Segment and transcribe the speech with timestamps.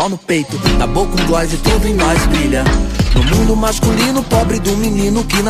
[0.00, 2.18] Sol no peito, na boca um gloss e tudo em nós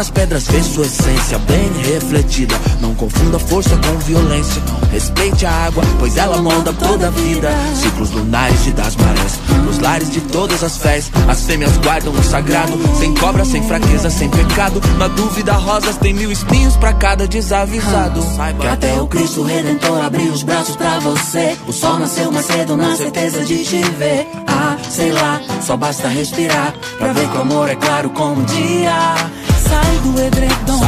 [0.01, 2.55] nas pedras vê sua essência bem refletida.
[2.81, 4.63] Não confunda força com violência.
[4.91, 7.51] Respeite a água, pois ela molda toda a vida.
[7.75, 11.13] Ciclos lunares e das marés, nos lares de todas as fés.
[11.29, 14.81] As fêmeas guardam o sagrado, sem cobra, sem fraqueza, sem pecado.
[14.97, 18.23] Na dúvida, rosas tem mil espinhos pra cada desavisado.
[18.23, 21.59] Saiba Que até o Cristo Redentor abriu os braços pra você.
[21.69, 24.27] O sol nasceu mais cedo na certeza de te ver.
[24.47, 28.45] Ah, sei lá, só basta respirar pra ver que o amor é claro como o
[28.47, 29.31] dia.
[29.71, 30.81] Sai do edredom,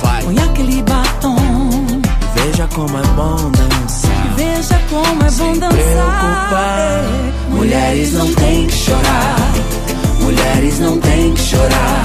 [0.00, 1.36] vai, põe aquele batom.
[2.36, 4.34] veja como é bom dançar.
[4.36, 5.76] Veja como é bom dançar.
[5.76, 7.02] preocupar.
[7.50, 9.36] Mulheres não têm que chorar.
[10.20, 12.04] Mulheres não têm que chorar.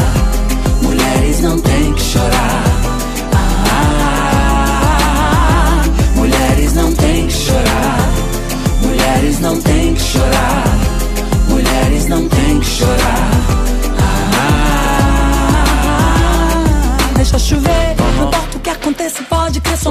[0.82, 2.64] Mulheres não têm que chorar.
[3.76, 4.72] Ah,
[6.16, 7.93] mulheres não têm que chorar.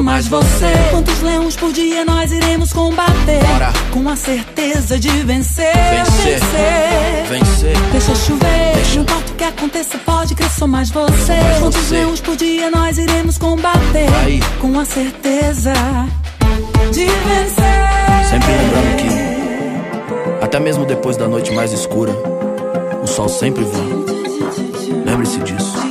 [0.03, 0.73] Mais você.
[0.91, 3.45] Quantos leões por dia nós iremos combater?
[3.47, 3.73] Bora.
[3.91, 5.73] Com a certeza de vencer.
[5.75, 6.41] Vencer.
[6.41, 7.27] vencer.
[7.29, 7.77] Vencer.
[7.93, 8.95] Deixa chover, Deixa.
[8.97, 11.33] não importa o que aconteça, pode crer, sou mais você.
[11.35, 11.95] mais Quantos você.
[11.95, 14.09] leões por dia nós iremos combater?
[14.25, 14.41] Aí.
[14.61, 15.73] Com a certeza
[16.93, 18.29] de vencer.
[18.29, 22.13] Sempre lembrando que, até mesmo depois da noite mais escura,
[23.03, 25.03] o sol sempre vem.
[25.05, 25.82] Lembre-se disso.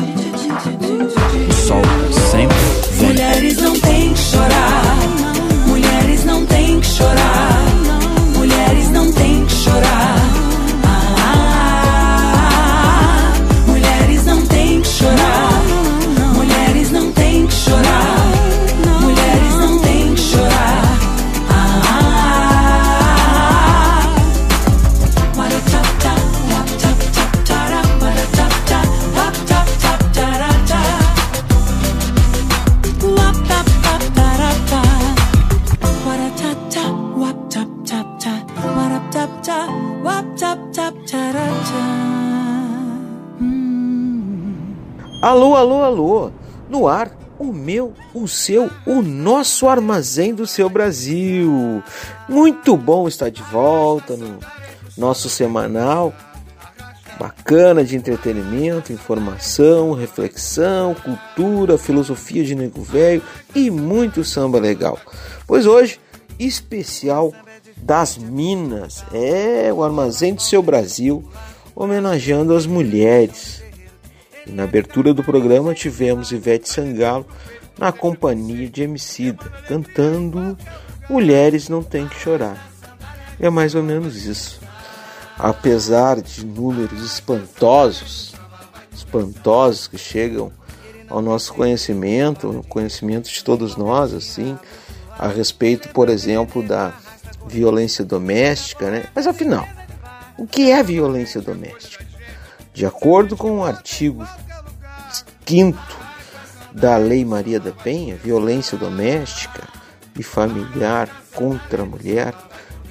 [3.42, 4.98] Mulheres não têm que chorar.
[5.66, 7.66] Mulheres não têm que chorar.
[8.38, 9.01] Mulheres não
[45.62, 46.32] Alô, alô!
[46.68, 51.84] No ar, o meu, o seu, o nosso armazém do seu Brasil.
[52.28, 54.40] Muito bom estar de volta no
[54.98, 56.16] nosso semanal
[57.20, 63.22] bacana de entretenimento, informação, reflexão, cultura, filosofia de nego velho
[63.54, 64.98] e muito samba legal.
[65.46, 66.00] Pois hoje,
[66.40, 67.32] especial
[67.78, 71.24] das Minas, é o armazém do seu Brasil,
[71.76, 73.62] homenageando as mulheres.
[74.46, 77.26] E na abertura do programa tivemos Ivete Sangalo
[77.78, 80.58] na companhia de Emicida, cantando
[81.10, 82.72] Mulheres Não Tem Que Chorar.
[83.40, 84.62] É mais ou menos isso
[85.42, 88.34] apesar de números espantosos,
[88.94, 90.52] espantosos que chegam
[91.10, 94.58] ao nosso conhecimento, no conhecimento de todos nós, assim,
[95.18, 96.94] a respeito, por exemplo, da
[97.48, 99.06] violência doméstica, né?
[99.16, 99.68] Mas afinal,
[100.38, 102.06] o que é violência doméstica?
[102.74, 104.26] De acordo com o artigo
[105.46, 105.78] 5
[106.72, 109.68] da Lei Maria da Penha, violência doméstica
[110.18, 112.34] e familiar contra a mulher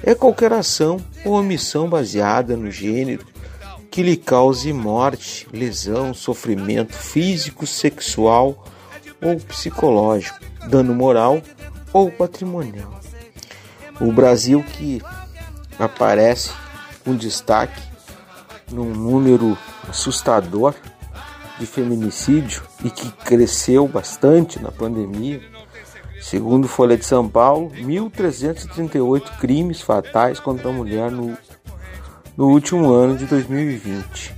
[0.03, 3.25] é qualquer ação ou omissão baseada no gênero
[3.89, 8.65] que lhe cause morte, lesão, sofrimento físico, sexual
[9.21, 10.39] ou psicológico,
[10.69, 11.41] dano moral
[11.91, 12.99] ou patrimonial.
[13.99, 15.01] O Brasil que
[15.77, 16.51] aparece
[17.03, 17.81] com destaque
[18.71, 19.57] num número
[19.89, 20.73] assustador
[21.59, 25.41] de feminicídio e que cresceu bastante na pandemia
[26.21, 31.35] Segundo Folha de São Paulo, 1.338 crimes fatais contra a mulher no,
[32.37, 34.33] no último ano de 2020.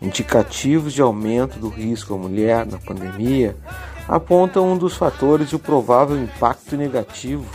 [0.00, 3.54] Indicativos de aumento do risco à mulher na pandemia
[4.08, 7.46] apontam um dos fatores e o provável impacto negativo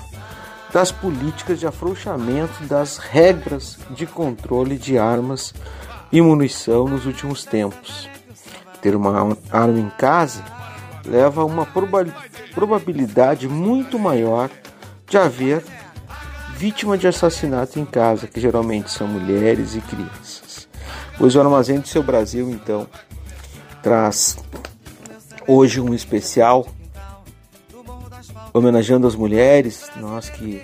[0.72, 5.56] das políticas de afrouxamento das regras de controle de armas
[6.18, 8.10] e munição nos últimos tempos.
[8.82, 10.46] Ter uma arma em casa
[11.06, 11.68] leva a uma
[12.54, 14.50] probabilidade muito maior
[15.06, 15.62] de haver
[16.56, 20.70] vítima de assassinato em casa, que geralmente são mulheres e crianças.
[21.18, 22.88] Pois o Armazém do Seu Brasil, então,
[23.84, 24.38] traz
[25.46, 26.66] hoje um especial
[28.54, 30.64] homenageando as mulheres, nós que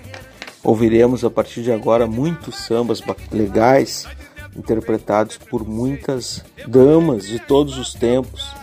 [0.64, 4.08] ouviremos a partir de agora muitos sambas legais
[4.56, 8.54] interpretados por muitas damas de todos os tempos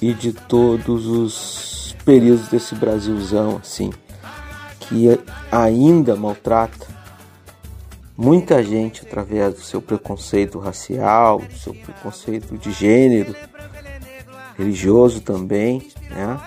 [0.00, 3.92] e de todos os períodos desse Brasilzão assim,
[4.80, 5.06] que
[5.50, 6.86] ainda maltrata
[8.16, 13.34] muita gente através do seu preconceito racial, do seu preconceito de gênero,
[14.58, 16.38] religioso também, né?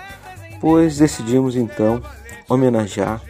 [0.60, 2.00] Pois decidimos então
[2.48, 3.20] homenagear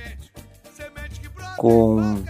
[1.56, 2.22] com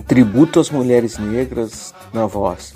[0.00, 2.74] tributo às mulheres negras na voz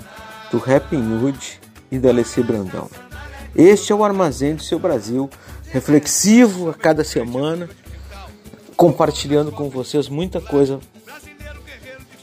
[0.51, 1.59] do Rap Hood
[1.91, 2.89] e da Alessia Brandão.
[3.55, 5.29] Este é o Armazém do Seu Brasil,
[5.71, 7.69] reflexivo a cada semana,
[8.75, 10.79] compartilhando com vocês muita coisa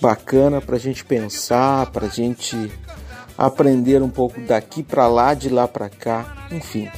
[0.01, 2.71] bacana para a gente pensar, para a gente
[3.37, 6.89] aprender um pouco daqui para lá, de lá para cá, enfim.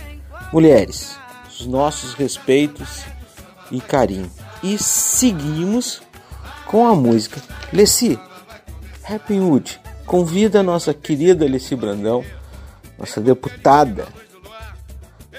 [0.53, 1.17] Mulheres,
[1.49, 3.05] os nossos respeitos
[3.71, 4.31] e carinho.
[4.63, 6.03] E seguimos
[6.67, 7.41] com a música
[7.73, 8.19] Leci
[9.09, 9.81] Happy Wood.
[10.05, 12.25] Convida a nossa querida Leci Brandão,
[12.99, 14.07] nossa deputada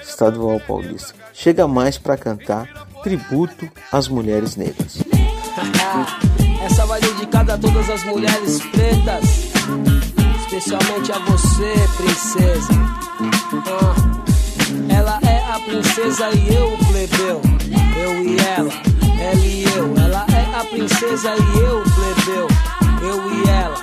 [0.02, 1.14] estadual paulista.
[1.32, 4.98] Chega mais para cantar tributo às mulheres negras.
[6.64, 9.24] Essa vai dedicada a todas as mulheres pretas,
[10.40, 12.72] especialmente a você, princesa.
[13.66, 17.40] Ah, ela é a princesa e eu o plebeu.
[17.96, 18.70] Eu e ela,
[19.20, 19.94] ela e eu.
[19.96, 22.48] Ela é a princesa e eu plebeu.
[23.02, 23.76] Eu e ela,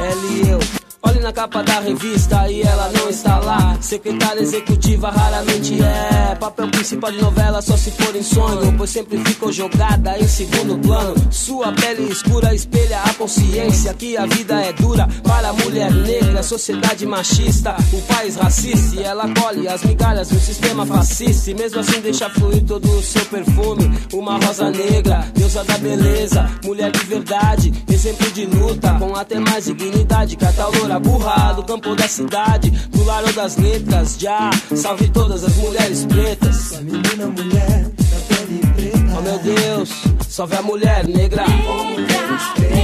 [0.00, 0.79] ela e eu.
[1.02, 3.78] Olhe na capa da revista e ela não está lá.
[3.80, 6.34] Secretária executiva raramente é.
[6.34, 10.78] Papel principal de novela só se for em sonho, pois sempre ficou jogada em segundo
[10.78, 11.14] plano.
[11.30, 16.42] Sua pele escura espelha a consciência que a vida é dura para a mulher negra.
[16.42, 19.00] Sociedade machista, o país racista.
[19.00, 21.50] E ela colhe as migalhas do sistema fascista.
[21.50, 23.90] E mesmo assim deixa fluir todo o seu perfume.
[24.12, 29.64] Uma rosa negra, deusa da beleza, mulher de verdade, exemplo de luta, com até mais
[29.64, 30.36] dignidade.
[30.36, 34.16] Catalora Moura, burra do campo da cidade, do lado das letras.
[34.18, 36.72] Já salve todas as mulheres pretas.
[36.72, 39.16] A menina mulher da pele preta.
[39.16, 39.90] Oh meu Deus,
[40.28, 41.46] salve a mulher negra.
[41.46, 42.80] Mulheres pretas.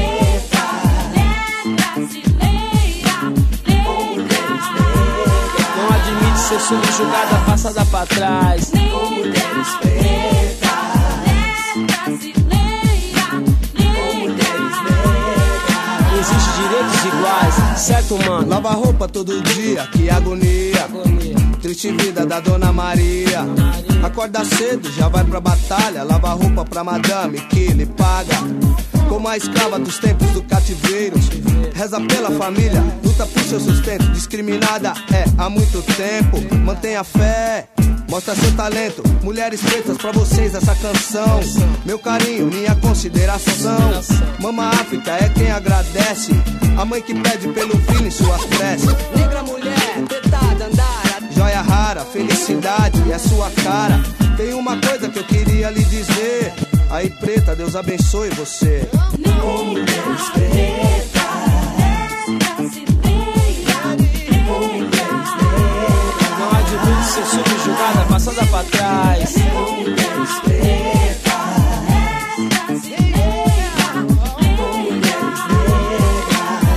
[5.77, 8.71] Não admite ser subjugada, passada pra trás.
[8.73, 9.69] Oh, mulheres
[17.07, 18.49] iguais, certo, mano?
[18.49, 20.85] Lava roupa todo dia, que agonia.
[20.85, 21.37] agonia.
[21.61, 23.45] triste vida da Dona Maria.
[24.03, 28.37] Acorda cedo, já vai pra batalha, lava roupa pra madame que lhe paga.
[29.09, 31.17] Como a escrava dos tempos do cativeiro,
[31.75, 34.05] reza pela família, luta por seu sustento.
[34.13, 37.69] Discriminada é há muito tempo, mantenha fé.
[38.09, 41.41] Mostra seu talento, mulheres pretas pra vocês essa canção.
[41.85, 44.03] Meu carinho, minha consideração.
[44.39, 46.33] Mama África é quem agradece.
[46.79, 48.91] A mãe que pede pelo filho em suas preces.
[49.17, 50.86] Negra mulher, tentada andar.
[51.37, 54.01] Joia rara, felicidade é sua cara.
[54.39, 56.53] Tem uma coisa que eu queria lhe dizer.
[56.91, 58.89] Aí, preta, Deus abençoe você.
[59.19, 61.27] Mulheres pretas.
[67.17, 69.35] ser subjugada, passada pra trás.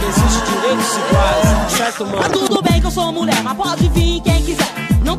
[0.07, 2.17] Existe direitos iguais, certo, mano?
[2.19, 4.08] Mas tudo bem que eu sou mulher, mas pode vir.
[4.08, 4.08] Não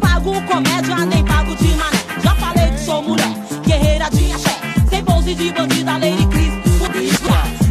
[0.00, 2.00] pago comédia, nem pago de mané.
[2.22, 3.32] Já falei que sou mulher,
[3.64, 4.56] guerreira de axé.
[4.88, 6.52] Sem pose de bandida, Lady Cris,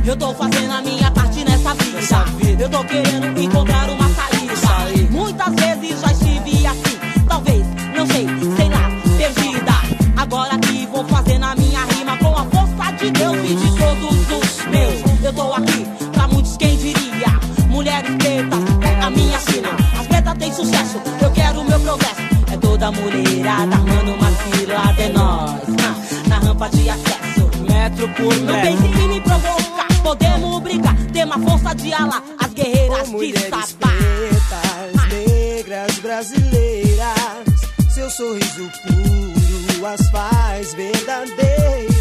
[0.05, 2.63] Eu tô fazendo a minha parte nessa vida.
[2.63, 5.09] Eu tô querendo encontrar uma saída.
[5.11, 9.71] Muitas vezes já estive assim talvez, não sei, sei lá, perdida.
[10.17, 14.11] Agora que vou fazer na minha rima com a força de Deus e de todos
[14.11, 15.23] os meus.
[15.23, 17.39] Eu tô aqui pra muitos, quem diria?
[17.69, 19.69] Mulheres pretas, é a minha sina.
[19.99, 21.38] As pretas têm sucesso, eu quero.
[22.79, 25.67] É toda mulherada armando uma fila de nós.
[25.67, 28.45] Na, na rampa de acesso, metro por metro.
[28.45, 30.95] Não pense em me provocar, podemos brigar.
[31.11, 33.65] Tem uma força de ala, as guerreiras oh, de sabá.
[33.89, 37.59] pretas, negras brasileiras
[37.93, 41.99] seu sorriso puro as faz verdadeiras.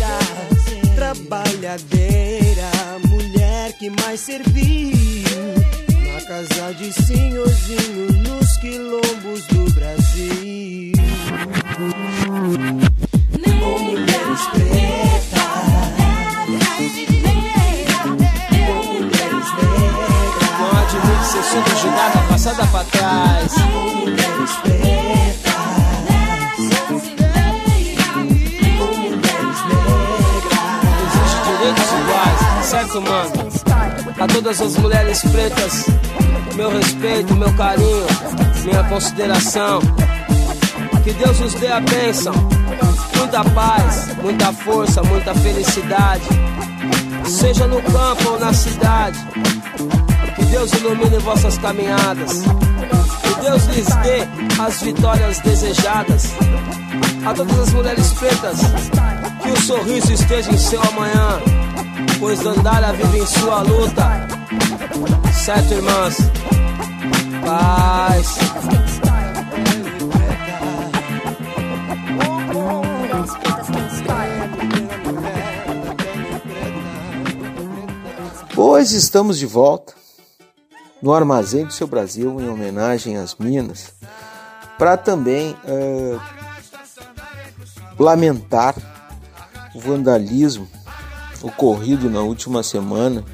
[0.94, 2.70] Trabalhadeira,
[3.08, 4.88] mulher que mais serviu.
[6.28, 10.92] Casa de senhorzinho, nos quilombos do Brasil.
[13.64, 14.78] Com mulheres pretas.
[21.24, 23.52] Ser subjugada, passada pra trás.
[23.96, 24.98] Mulheres pretas.
[32.68, 33.57] certo, mano?
[34.20, 35.86] A todas as mulheres pretas,
[36.56, 38.06] meu respeito, meu carinho,
[38.64, 39.80] minha consideração.
[41.04, 42.34] Que Deus nos dê a bênção,
[43.16, 46.24] muita paz, muita força, muita felicidade.
[47.26, 49.18] Seja no campo ou na cidade.
[50.34, 52.42] Que Deus ilumine vossas caminhadas.
[53.22, 56.32] Que Deus lhes dê as vitórias desejadas.
[57.24, 58.58] A todas as mulheres pretas,
[59.42, 61.40] que o sorriso esteja em seu amanhã
[62.18, 64.26] pois Dandara vive em sua luta.
[65.32, 66.16] Certo, irmãs?
[67.44, 68.38] Paz.
[78.54, 79.94] Pois estamos de volta
[81.00, 83.92] no Armazém do Seu Brasil em homenagem às Minas,
[84.76, 86.20] para também uh,
[87.98, 88.74] lamentar
[89.74, 90.68] o vandalismo
[91.42, 93.24] ocorrido na última semana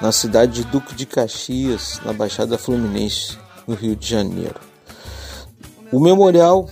[0.00, 4.60] na cidade de Duque de Caxias, na Baixada Fluminense, no Rio de Janeiro.
[5.90, 6.68] O memorial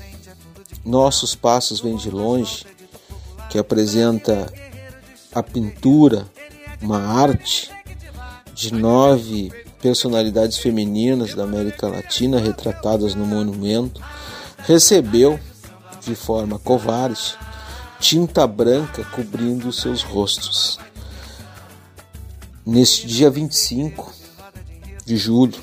[0.84, 2.64] Nossos Passos Vêm de Longe,
[3.50, 4.52] que apresenta
[5.34, 6.26] a pintura,
[6.80, 7.70] uma arte
[8.54, 14.00] de nove personalidades femininas da América Latina retratadas no monumento,
[14.58, 15.38] recebeu
[16.00, 17.36] de forma covarde
[17.98, 20.78] tinta branca cobrindo seus rostos.
[22.64, 24.12] Neste dia 25
[25.04, 25.54] de julho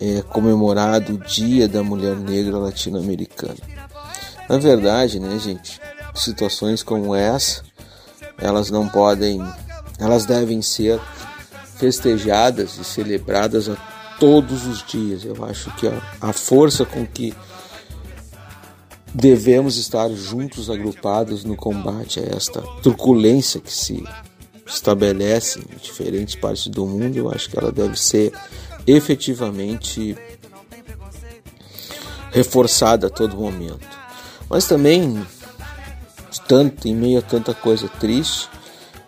[0.00, 3.56] é comemorado o Dia da Mulher Negra Latino-Americana.
[4.48, 5.80] Na verdade, né, gente,
[6.14, 7.62] situações como essa,
[8.38, 9.40] elas não podem,
[9.98, 11.00] elas devem ser
[11.76, 13.76] festejadas e celebradas a
[14.18, 15.24] todos os dias.
[15.24, 17.34] Eu acho que a, a força com que
[19.14, 24.02] devemos estar juntos, agrupados no combate a esta truculência que se
[24.66, 27.16] estabelece em diferentes partes do mundo.
[27.16, 28.32] Eu acho que ela deve ser
[28.86, 30.16] efetivamente
[32.30, 33.86] reforçada a todo momento.
[34.48, 35.24] Mas também,
[36.48, 38.48] tanto em meio a tanta coisa triste,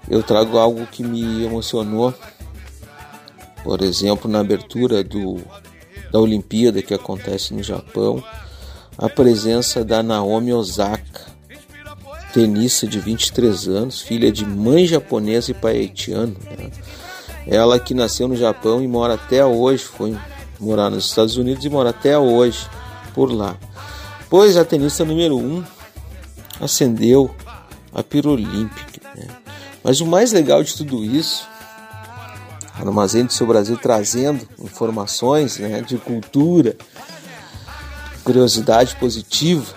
[0.09, 2.15] eu trago algo que me emocionou.
[3.63, 5.41] Por exemplo, na abertura do,
[6.13, 8.23] da Olimpíada que acontece no Japão,
[8.97, 11.23] a presença da Naomi Osaka,
[12.33, 16.37] tenista de 23 anos, filha de mãe japonesa e pai haitiano.
[16.59, 16.71] Né?
[17.47, 20.17] Ela que nasceu no Japão e mora até hoje, foi
[20.59, 22.69] morar nos Estados Unidos e mora até hoje
[23.15, 23.57] por lá.
[24.31, 25.65] Pois a tenista número 1 um
[26.61, 27.35] acendeu
[27.93, 29.01] a pira olímpica.
[29.15, 29.29] Né?
[29.83, 31.47] Mas o mais legal de tudo isso,
[32.75, 36.77] Armazém do Seu Brasil trazendo informações né, de cultura,
[38.25, 39.75] curiosidade positiva,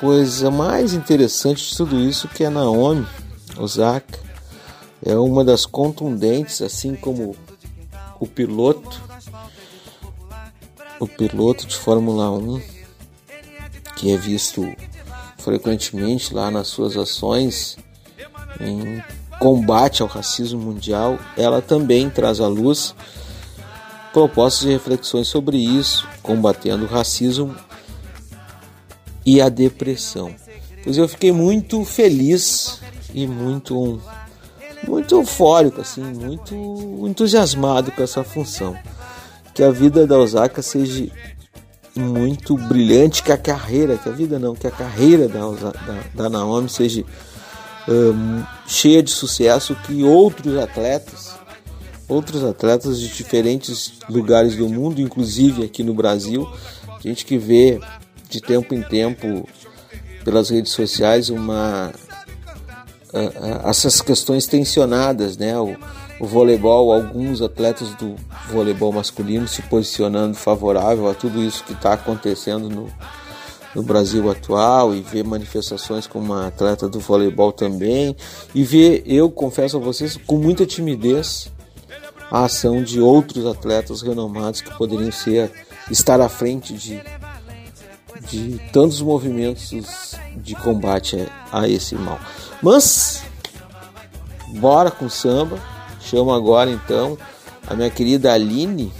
[0.00, 3.06] pois o mais interessante de tudo isso que a Naomi
[3.58, 4.22] Osaka.
[5.06, 7.36] É uma das contundentes, assim como
[8.18, 9.02] o piloto,
[10.98, 12.60] o piloto de Fórmula 1,
[13.96, 14.66] que é visto
[15.38, 17.76] frequentemente lá nas suas ações
[18.60, 19.02] em
[19.38, 22.94] combate ao racismo mundial, ela também traz à luz
[24.14, 27.54] propostas e reflexões sobre isso, combatendo o racismo
[29.26, 30.32] e a depressão.
[30.84, 32.80] Pois eu fiquei muito feliz
[33.12, 34.00] e muito
[34.86, 36.54] muito eufórico assim, muito
[37.08, 38.76] entusiasmado com essa função.
[39.52, 41.10] Que a vida da Osaka seja
[41.96, 45.72] muito brilhante, que a carreira, que a vida não, que a carreira da, da,
[46.14, 47.04] da Naomi seja
[47.88, 51.34] um, cheia de sucesso, que outros atletas,
[52.08, 56.48] outros atletas de diferentes lugares do mundo, inclusive aqui no Brasil,
[57.00, 57.80] gente que vê
[58.28, 59.48] de tempo em tempo
[60.24, 61.92] pelas redes sociais uma
[63.64, 65.56] essas questões tensionadas, né?
[65.58, 65.76] O,
[66.18, 68.16] o voleibol, alguns atletas do
[68.50, 72.88] voleibol masculino se posicionando favorável a tudo isso que está acontecendo no,
[73.74, 78.16] no Brasil atual e ver manifestações como uma atleta do voleibol também
[78.54, 81.50] e ver, eu confesso a vocês, com muita timidez
[82.34, 85.52] a ação de outros atletas renomados que poderiam ser
[85.88, 87.00] estar à frente de,
[88.28, 92.18] de tantos movimentos de combate a, esse mal.
[92.60, 93.22] Mas
[94.48, 95.60] bora com samba.
[96.00, 97.16] Chamo agora então
[97.68, 98.92] a minha querida Aline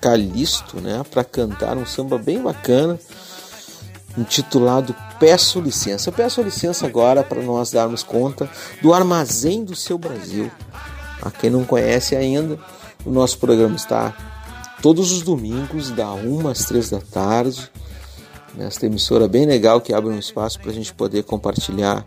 [0.00, 2.98] Calisto, né, para cantar um samba bem bacana
[4.16, 6.08] intitulado Peço Licença.
[6.08, 8.48] Eu peço licença agora para nós darmos conta
[8.80, 10.50] do Armazém do Seu Brasil.
[11.22, 12.58] A quem não conhece ainda,
[13.04, 14.14] o nosso programa está
[14.82, 17.70] todos os domingos, da 1 às 3 da tarde,
[18.54, 22.06] nesta emissora bem legal que abre um espaço para a gente poder compartilhar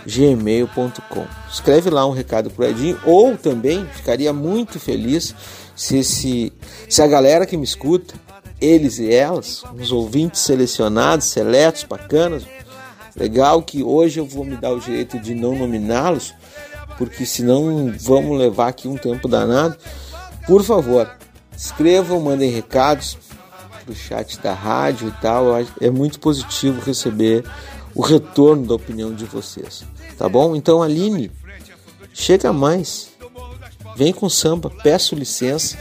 [0.05, 1.25] gmail.com.
[1.51, 5.33] Escreve lá um recado pro Edinho, ou também ficaria muito feliz
[5.75, 6.53] se, esse,
[6.89, 8.15] se a galera que me escuta,
[8.59, 12.43] eles e elas, os ouvintes selecionados, seletos, bacanas,
[13.15, 16.33] legal que hoje eu vou me dar o direito de não nominá-los,
[16.97, 19.77] porque senão vamos levar aqui um tempo danado.
[20.47, 21.09] Por favor,
[21.55, 23.17] escrevam, mandem recados,
[23.87, 25.45] do chat da rádio e tal.
[25.79, 27.43] É muito positivo receber
[27.97, 29.83] o retorno da opinião de vocês.
[30.19, 30.55] Tá bom?
[30.55, 31.31] Então, Aline,
[32.13, 33.09] chega mais.
[33.95, 35.79] Vem com samba, peço licença.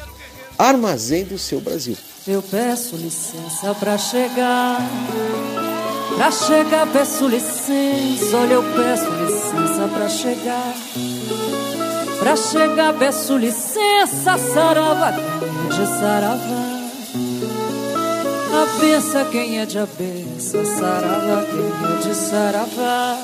[0.59, 1.95] Armazém do seu Brasil.
[2.27, 4.81] Eu peço licença para chegar.
[6.17, 8.37] Pra chegar, peço licença.
[8.39, 10.75] Olha, eu peço licença pra chegar.
[12.19, 14.39] Pra chegar, peço licença.
[14.39, 16.76] Saravá, de saravá.
[18.53, 23.19] A benção quem é de abença, saravá quem é de saravá.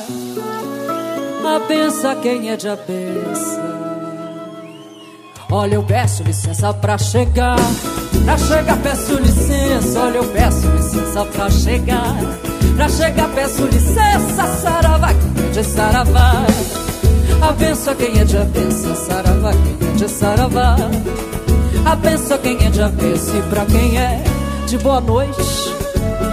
[1.45, 3.61] A benção quem é de abença.
[5.51, 7.57] Olha, eu peço licença pra chegar.
[8.25, 10.01] Pra chegar, peço licença.
[10.01, 12.17] Olha, eu peço licença pra chegar.
[12.77, 14.47] Pra chegar, peço licença.
[14.63, 16.33] Saravá, quem é de saravá.
[17.43, 20.77] A benção quem é de abença, saravá, quem é de saravá.
[21.85, 24.23] A benção quem é de abença e pra quem é
[24.79, 25.43] boa noite.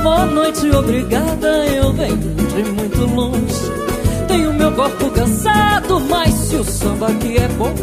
[0.04, 1.66] Boa noite, obrigada.
[1.68, 3.72] Eu venho de muito longe.
[4.28, 7.74] Tenho meu corpo cansado, mas se o samba aqui é bom,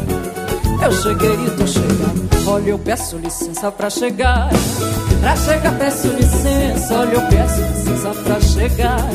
[0.82, 2.26] eu cheguei e tô chegando.
[2.46, 4.48] Olha, eu peço licença pra chegar.
[5.20, 6.94] Pra chegar, peço licença.
[6.94, 9.08] Olha, eu peço licença pra chegar.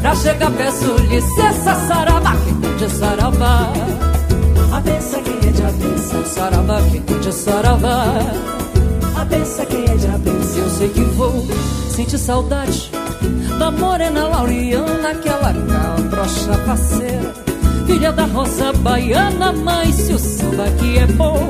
[0.00, 1.74] Pra chegar, peço licença.
[1.86, 3.72] Saravá, quem de saravá.
[4.72, 6.24] A benção quem é de abenção.
[6.24, 8.58] Saravá, quem é saravá.
[9.18, 10.62] A benção quem é de abenção.
[10.62, 11.46] Eu sei que vou
[11.90, 12.90] sentir saudade
[13.58, 17.34] da morena Lauriana, aquela cabrocha parceira,
[17.86, 19.52] filha da roça baiana.
[19.52, 21.48] Mas se o samba aqui é bom,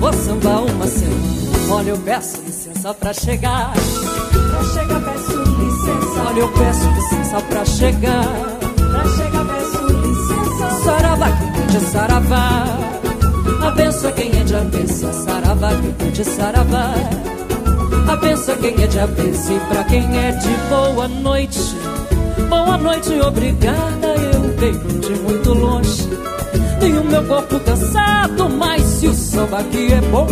[0.00, 1.38] vou sambar uma semana.
[1.70, 3.72] Olha, eu peço licença pra chegar.
[3.72, 6.22] Pra chegar, peço licença.
[6.26, 8.24] Olha, eu peço licença pra chegar.
[8.74, 10.84] Pra chegar, peço licença.
[10.84, 12.64] Saravá, quem é de saravá.
[13.62, 15.27] A benção quem é de abençoa.
[15.58, 16.94] Saravá, de saravá.
[18.08, 21.58] A quem é de abenço e pra quem é de boa noite.
[22.48, 26.08] Boa noite, obrigada, eu venho de muito longe.
[26.78, 30.28] Tenho meu corpo cansado, mas se o samba aqui é bom,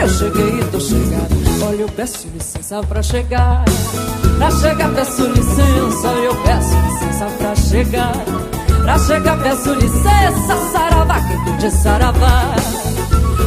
[0.00, 1.66] eu cheguei e tô chegado.
[1.68, 3.64] Olha, eu peço licença pra chegar.
[4.38, 8.12] Pra chegar, peço licença, eu peço licença pra chegar.
[8.82, 12.87] Pra chegar, peço licença, saravá, quem de saravá.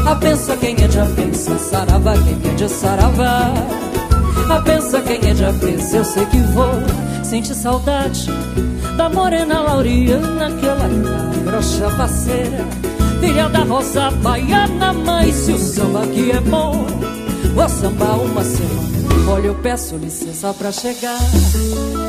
[0.05, 3.53] A pensa quem é de apensa, saravá, quem é de saravá.
[4.49, 6.73] A pensa quem é de apensa, eu sei que vou
[7.23, 8.27] sentir saudade
[8.97, 10.87] da morena Lauriana, aquela
[11.45, 12.65] grossa faceira,
[13.19, 16.85] filha da rosa baiana, mas se o samba aqui é bom,
[17.55, 18.91] vou sambar uma semana.
[19.29, 21.17] Olha, eu peço licença pra chegar.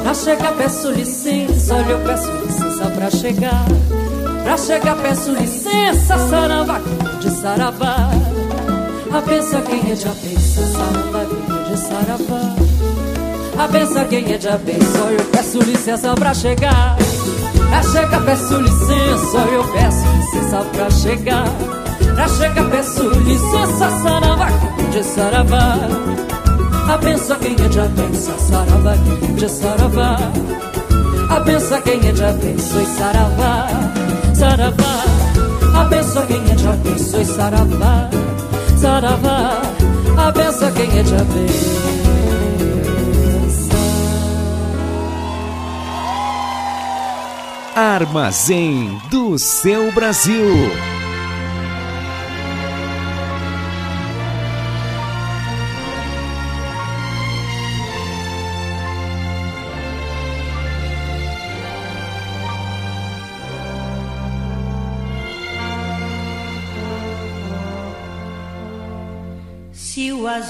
[0.02, 1.74] Pra chegar, peço licença.
[1.74, 3.64] Olha, eu peço licença pra chegar.
[4.42, 6.18] Pra chegar, peço licença.
[6.28, 6.80] Saravá,
[7.20, 8.10] de saravá.
[9.12, 10.60] A pensa quem é de abença.
[10.60, 12.54] É de saravá.
[13.58, 15.02] A pensa quem é de abença.
[15.04, 16.96] Olha, eu peço licença pra chegar.
[17.68, 19.38] Pra chegar, peço licença.
[19.52, 21.44] Eu peço licença pra chegar.
[22.14, 23.86] Pra chegar, peço licença.
[24.78, 25.78] É de saravá.
[26.88, 30.16] A pensa quem é de abençoa, saravá, é de saravá.
[31.30, 33.66] A pensa quem é de abençoa, saravá,
[34.42, 35.04] saravá.
[35.80, 38.10] A pensa quem é de abençoa, saravá,
[38.76, 39.62] saravá.
[40.18, 41.82] A pensa quem é de abençoa.
[47.74, 51.01] Armazém do seu Brasil.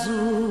[0.03, 0.41] Azul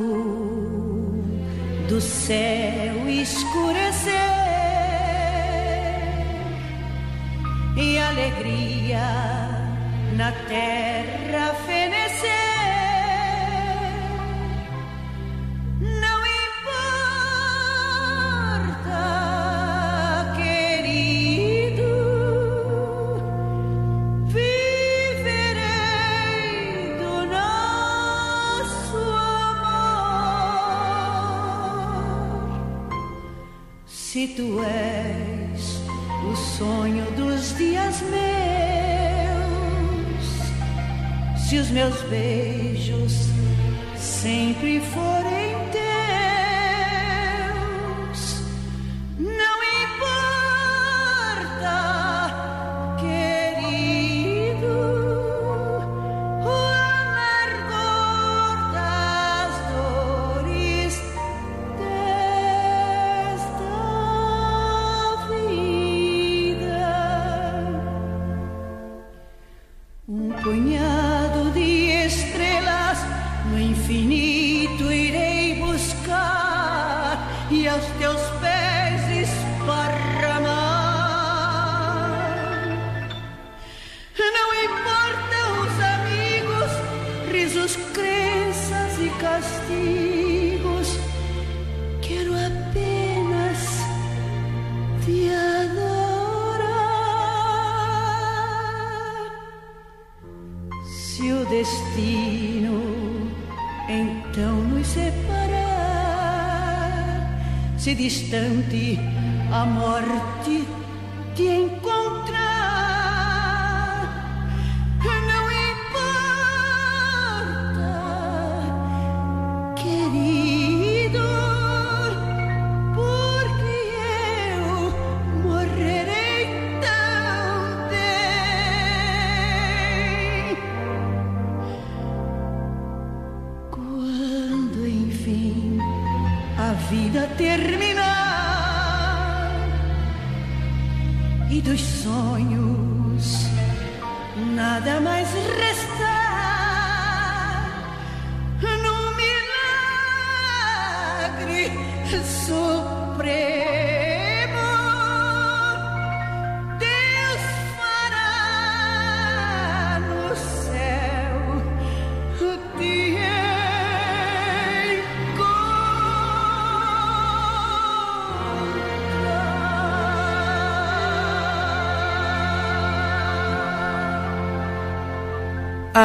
[119.81, 120.30] querido,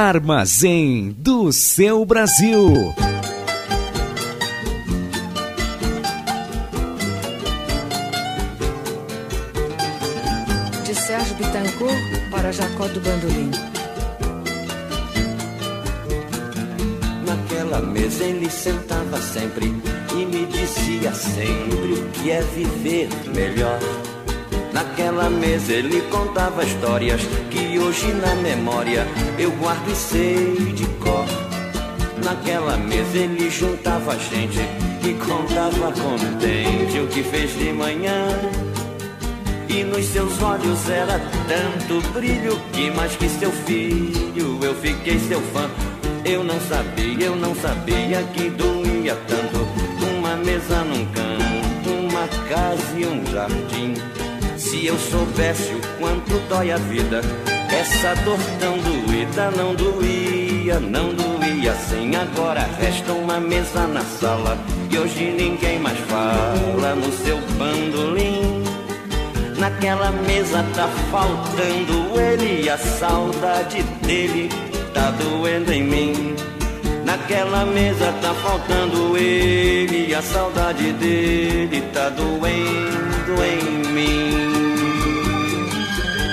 [0.08, 2.94] Armazém do seu Brasil.
[10.84, 13.50] De Sérgio Bittencourt para Jacó do Bandolim.
[17.26, 19.74] Naquela mesa ele sentava sempre
[20.12, 23.80] e me dizia sempre o que é viver melhor.
[24.72, 29.06] Naquela mesa ele contava histórias que hoje na memória
[29.38, 31.26] eu guardo e sei de cor.
[32.24, 34.60] Naquela mesa ele juntava gente
[35.04, 38.28] e contava contente o que fez de manhã.
[39.68, 45.40] E nos seus olhos era tanto brilho que mais que seu filho eu fiquei seu
[45.40, 45.68] fã.
[46.24, 49.68] Eu não sabia, eu não sabia que doía tanto
[50.16, 53.94] uma mesa num canto, uma casa e um jardim.
[54.56, 57.20] Se eu soubesse o quanto dói a vida,
[57.76, 62.14] essa dor tão doída não doía, não doía assim.
[62.16, 64.58] Agora resta uma mesa na sala
[64.90, 68.64] e hoje ninguém mais fala no seu bandolim.
[69.58, 74.48] Naquela mesa tá faltando ele e a saudade dele
[74.92, 76.36] tá doendo em mim.
[77.04, 84.65] Naquela mesa tá faltando ele e a saudade dele tá doendo em mim.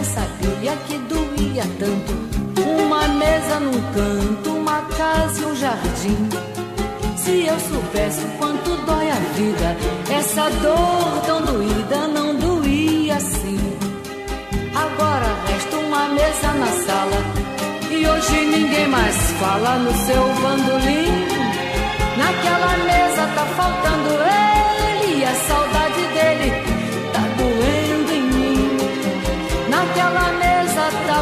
[0.00, 6.28] Não sabia que doía tanto uma mesa num canto, uma casa e um jardim.
[7.18, 9.76] Se eu soubesse o quanto dói a vida,
[10.10, 13.58] essa dor tão doída não doía assim.
[14.74, 17.18] Agora resta uma mesa na sala
[17.90, 21.28] e hoje ninguém mais fala no seu bandolim.
[22.16, 24.08] Naquela mesa tá faltando
[25.04, 26.79] ele e a saudade dele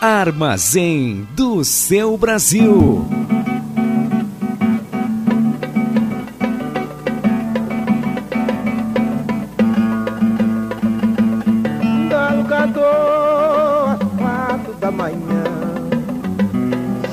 [0.00, 3.04] Armazém do seu Brasil.
[12.08, 12.80] Galo
[13.90, 15.44] às quatro da manhã,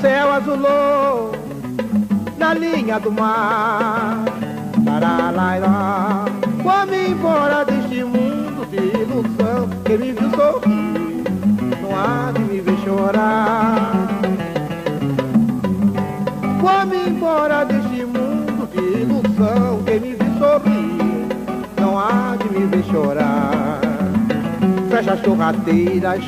[0.00, 1.32] céu azulou
[2.38, 3.67] na linha do mar.
[25.08, 26.24] Fecha as torradeiras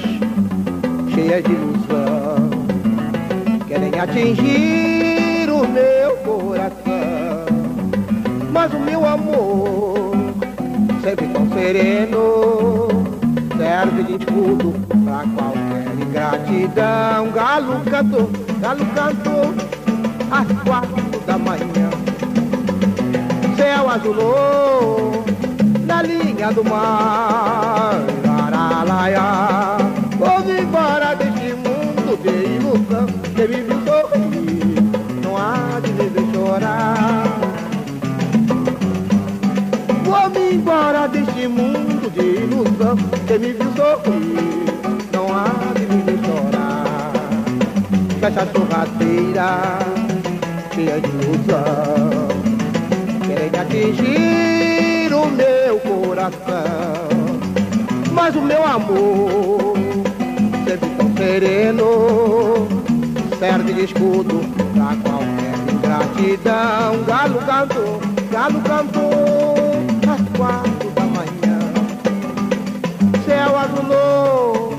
[1.13, 2.49] cheias de ilusão,
[3.69, 7.45] querem atingir o meu coração.
[8.51, 10.13] Mas o meu amor,
[11.03, 12.89] sempre tão sereno,
[13.59, 14.73] serve de escudo
[15.05, 17.31] pra qualquer ingratidão.
[17.35, 19.55] Galo cantou, galo cantou,
[20.31, 21.91] às quatro da manhã.
[23.57, 25.23] Céu azulou
[25.87, 28.20] na linha do mar.
[28.91, 29.77] Aralaia,
[30.19, 33.07] vou embora deste mundo de ilusão.
[33.37, 34.83] Quem me viu sorrir,
[35.23, 37.39] não há de me ver chorar.
[40.03, 42.97] Vou-me embora deste mundo de ilusão.
[43.29, 44.65] Quem me viu sorrir,
[45.13, 47.13] não há de me ver chorar.
[48.19, 49.79] Fecha a torradeira,
[50.75, 52.27] cheia de ilusão.
[53.25, 57.20] Querem atingir o meu coração.
[58.33, 59.75] Mas o meu amor,
[60.65, 62.69] sempre tão sereno,
[63.41, 64.41] serve de escudo
[64.73, 67.03] pra qualquer ingratidão.
[67.09, 69.55] Galo cantou, galo cantou,
[70.09, 71.59] às quatro da manhã.
[73.27, 74.77] Céu azulou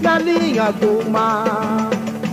[0.00, 1.90] na linha do mar.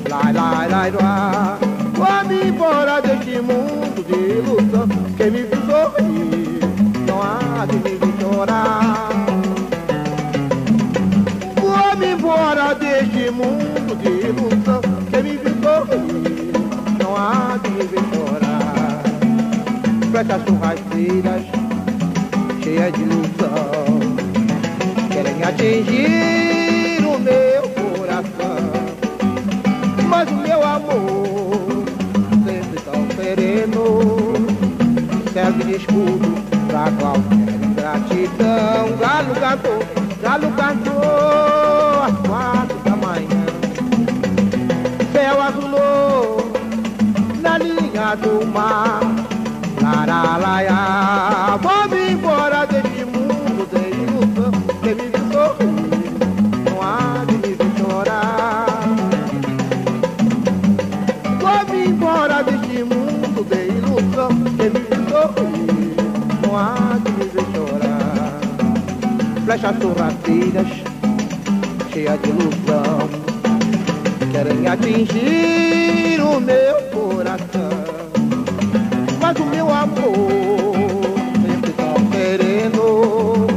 [0.10, 1.60] Lai, lai, lai, lai.
[1.96, 4.88] Vou-me embora deste mundo de ilusão.
[5.18, 6.62] Quem me viu sorrir,
[7.06, 9.09] não há de me chorar.
[14.02, 14.82] De ilusão
[15.24, 16.54] me viu sorrir,
[17.02, 19.02] não há de me ver chorar.
[20.12, 21.44] Flechas churrasqueiras
[22.64, 24.00] cheias de ilusão
[25.12, 27.64] querem atingir o meu
[27.98, 28.72] coração,
[30.08, 31.86] mas o meu amor
[32.46, 34.34] sempre tão sereno
[35.34, 36.34] serve de escudo
[36.68, 38.98] pra qualquer ingratidão.
[39.00, 39.80] Galo cantou,
[40.22, 41.19] galo cantou
[69.70, 70.68] Flechas sorrateiras,
[71.94, 73.10] cheias de ilusão,
[74.32, 77.70] querem atingir o meu coração.
[79.22, 80.74] Mas o meu amor,
[81.46, 83.48] sempre tão sereno,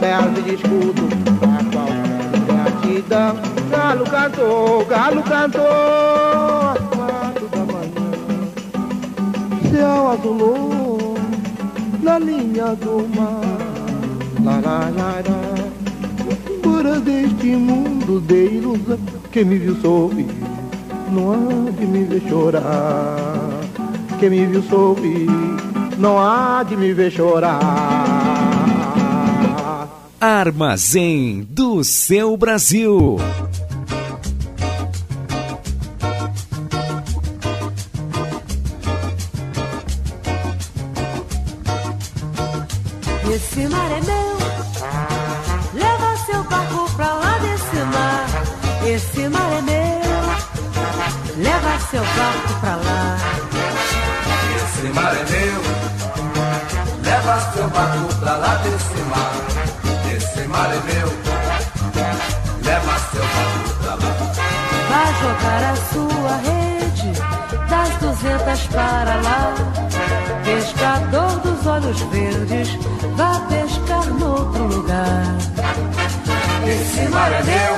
[0.00, 3.36] serve de escudo pra qualquer gratidão.
[3.70, 5.62] Galo cantou, galo cantou
[6.72, 8.10] às quatro da manhã.
[9.70, 11.14] Céu azulou
[12.02, 13.46] na linha do mar.
[14.44, 14.86] Lá, lá.
[15.16, 15.25] Fora
[17.06, 18.98] deste mundo de ilusão,
[19.30, 20.26] quem me viu sorrir,
[21.12, 23.46] não há de me ver chorar.
[24.18, 25.28] Quem me viu sorrir,
[25.98, 27.62] não há de me ver chorar.
[30.20, 33.18] Armazém do seu Brasil.
[43.32, 44.36] Esse mar é meu,
[45.74, 46.75] leva seu barco
[48.96, 49.76] Esse mar é meu,
[51.36, 53.18] leva seu barco pra lá.
[54.56, 55.60] Esse mar é meu,
[57.04, 59.32] leva seu barco pra lá desse mar.
[60.16, 61.08] Esse mar é meu,
[62.64, 64.12] leva seu barco pra lá.
[64.88, 67.12] Vai jogar a sua rede
[67.68, 69.54] das duzentas para lá.
[70.42, 72.78] Pescador dos olhos verdes,
[73.14, 75.36] vá pescar noutro lugar.
[76.68, 77.76] Esse mar é meu,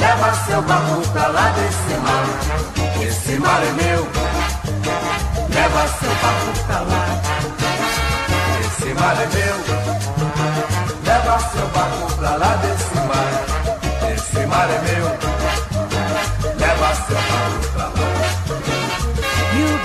[0.00, 2.26] leva seu barco pra lá desse mar.
[3.00, 4.08] Esse mar é meu,
[5.54, 7.06] leva seu barco pra lá.
[8.60, 9.56] Esse mar é meu,
[11.04, 14.10] leva seu barco pra lá desse mar.
[14.12, 15.06] Esse mar é meu,
[16.58, 18.15] leva seu barco pra lá.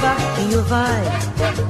[0.01, 1.03] Barquinho vai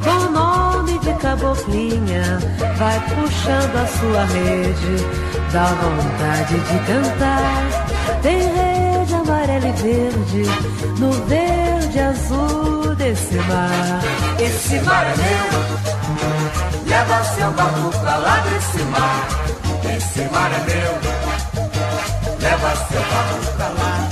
[0.03, 2.39] com o nome de caboclinha,
[2.77, 4.95] vai puxando a sua rede,
[5.51, 8.21] dá vontade de cantar.
[8.21, 10.45] Tem rede amarela e verde,
[10.97, 14.01] no verde azul desse mar.
[14.39, 19.27] Esse mar é meu, leva seu barco pra lá desse mar.
[19.97, 20.93] Esse mar é meu,
[22.39, 24.09] leva seu barco pra lá.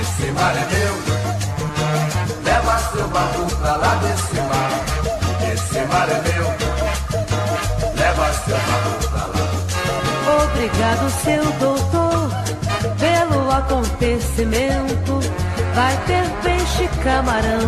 [0.00, 1.13] Esse mar é meu,
[3.14, 4.70] barco pra lá desse mar.
[5.52, 6.46] Esse mar é meu,
[7.94, 9.44] leva seu barco pra lá.
[10.44, 12.30] Obrigado, seu doutor,
[12.98, 15.23] pelo acontecimento.
[15.74, 17.60] Vai ter peixe camarão,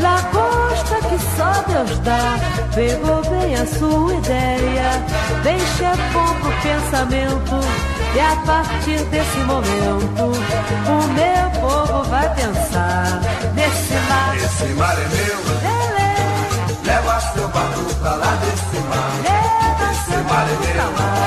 [0.00, 2.38] lagosta que só Deus dá.
[2.74, 4.90] Pegou bem a sua ideia,
[5.44, 7.60] deixa é bom pro pensamento.
[8.16, 10.24] E a partir desse momento,
[10.88, 13.20] o meu povo vai pensar
[13.54, 14.36] nesse mar.
[14.36, 15.38] Esse mar é meu,
[16.84, 19.10] leva seu barco pra lá desse mar.
[19.22, 21.19] Leva Esse mar é meu,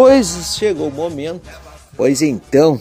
[0.00, 1.50] Pois chegou o momento,
[1.96, 2.80] pois então,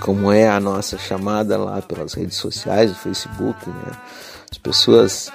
[0.00, 3.92] como é a nossa chamada lá pelas redes sociais, o Facebook, né?
[4.48, 5.32] As pessoas,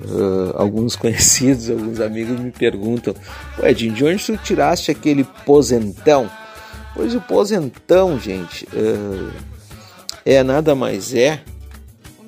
[0.00, 3.14] uh, alguns conhecidos, alguns amigos me perguntam,
[3.60, 6.28] ué, de onde tu tiraste aquele posentão?
[6.92, 9.32] Pois o posentão, gente, uh,
[10.24, 11.40] é nada mais é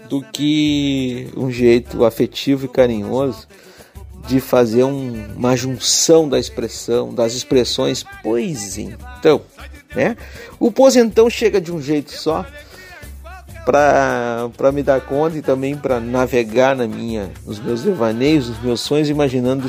[0.09, 3.49] do que um jeito afetivo e carinhoso
[4.29, 9.41] de fazer um, uma junção da expressão, das expressões, pois então,
[9.97, 10.19] né?
[10.61, 12.45] O posentão chega de um jeito só
[13.65, 18.81] para me dar conta e também para navegar na minha, nos meus devaneios, nos meus
[18.83, 19.67] sonhos, imaginando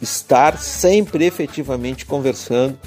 [0.00, 2.78] estar sempre efetivamente conversando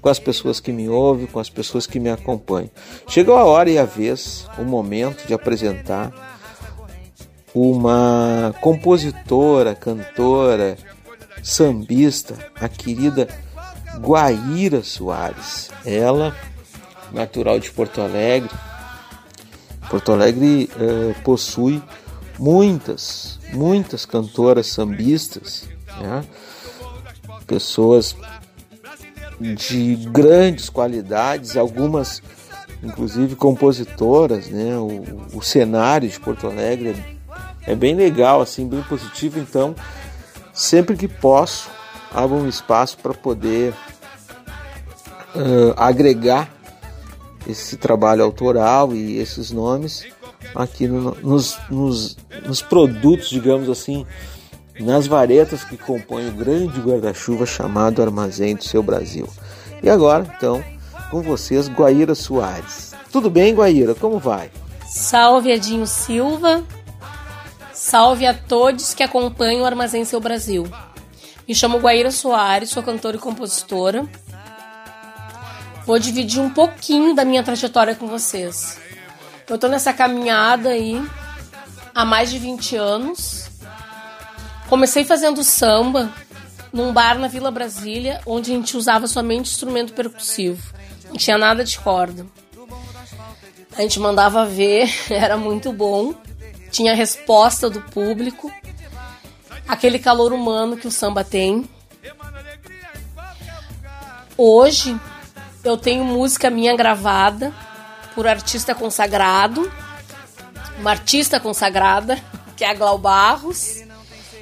[0.00, 2.70] com as pessoas que me ouvem, com as pessoas que me acompanham.
[3.08, 6.35] Chegou a hora e a vez, o momento de apresentar
[7.56, 10.76] uma compositora, cantora,
[11.42, 13.26] sambista, a querida
[13.98, 15.70] Guaíra Soares.
[15.82, 16.36] Ela,
[17.10, 18.50] natural de Porto Alegre.
[19.88, 21.82] Porto Alegre eh, possui
[22.38, 25.66] muitas, muitas cantoras sambistas,
[25.98, 26.22] né?
[27.46, 28.14] pessoas
[29.40, 32.22] de grandes qualidades, algumas
[32.82, 34.76] inclusive compositoras, né?
[34.76, 37.15] O, o cenário de Porto Alegre é,
[37.66, 39.38] é, bem legal, assim, bem positivo.
[39.38, 39.74] Então,
[40.52, 41.68] sempre que posso,
[42.12, 43.74] abro um espaço para poder
[45.34, 46.48] uh, agregar
[47.46, 50.04] esse trabalho autoral e esses nomes
[50.54, 54.06] aqui no, nos, nos, nos produtos, digamos assim,
[54.80, 59.28] nas varetas que compõem o grande guarda-chuva chamado Armazém do Seu Brasil.
[59.82, 60.62] E agora, então,
[61.10, 62.94] com vocês, Guaíra Soares.
[63.12, 63.94] Tudo bem, Guaíra?
[63.94, 64.50] Como vai?
[64.86, 66.62] Salve, Edinho Silva.
[67.86, 70.66] Salve a todos que acompanham o Armazém Seu Brasil.
[71.46, 74.04] Me chamo Guaíra Soares, sou cantora e compositora.
[75.86, 78.76] Vou dividir um pouquinho da minha trajetória com vocês.
[79.48, 81.00] Eu tô nessa caminhada aí
[81.94, 83.48] há mais de 20 anos.
[84.68, 86.12] Comecei fazendo samba
[86.72, 90.74] num bar na Vila Brasília, onde a gente usava somente instrumento percussivo.
[91.08, 92.26] Não tinha nada de corda.
[93.78, 96.25] A gente mandava ver, era muito bom.
[96.76, 98.52] Tinha resposta do público.
[99.66, 101.66] Aquele calor humano que o samba tem.
[104.36, 104.94] Hoje
[105.64, 107.50] eu tenho música minha gravada
[108.14, 109.72] por artista consagrado,
[110.78, 112.22] uma artista consagrada,
[112.54, 113.82] que é a Glau Barros.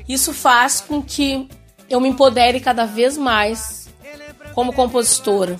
[0.08, 1.48] Isso faz com que
[1.88, 3.88] eu me empodere cada vez mais
[4.56, 5.56] como compositora.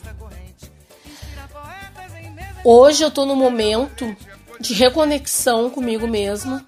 [2.64, 4.16] Hoje eu tô no momento
[4.64, 6.64] de reconexão comigo mesma,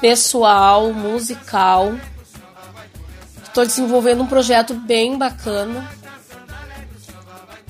[0.00, 1.94] pessoal, musical.
[3.44, 5.88] Estou desenvolvendo um projeto bem bacana,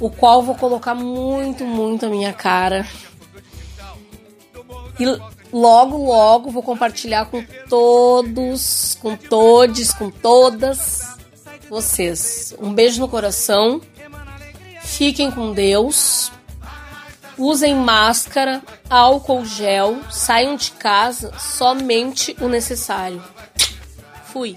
[0.01, 2.87] o qual vou colocar muito, muito a minha cara.
[4.99, 5.05] E
[5.53, 11.17] logo, logo vou compartilhar com todos, com todos, com todas
[11.69, 12.55] vocês.
[12.59, 13.81] Um beijo no coração.
[14.83, 16.33] Fiquem com Deus.
[17.39, 23.23] Usem máscara, álcool gel, saiam de casa somente o necessário.
[24.33, 24.57] Fui.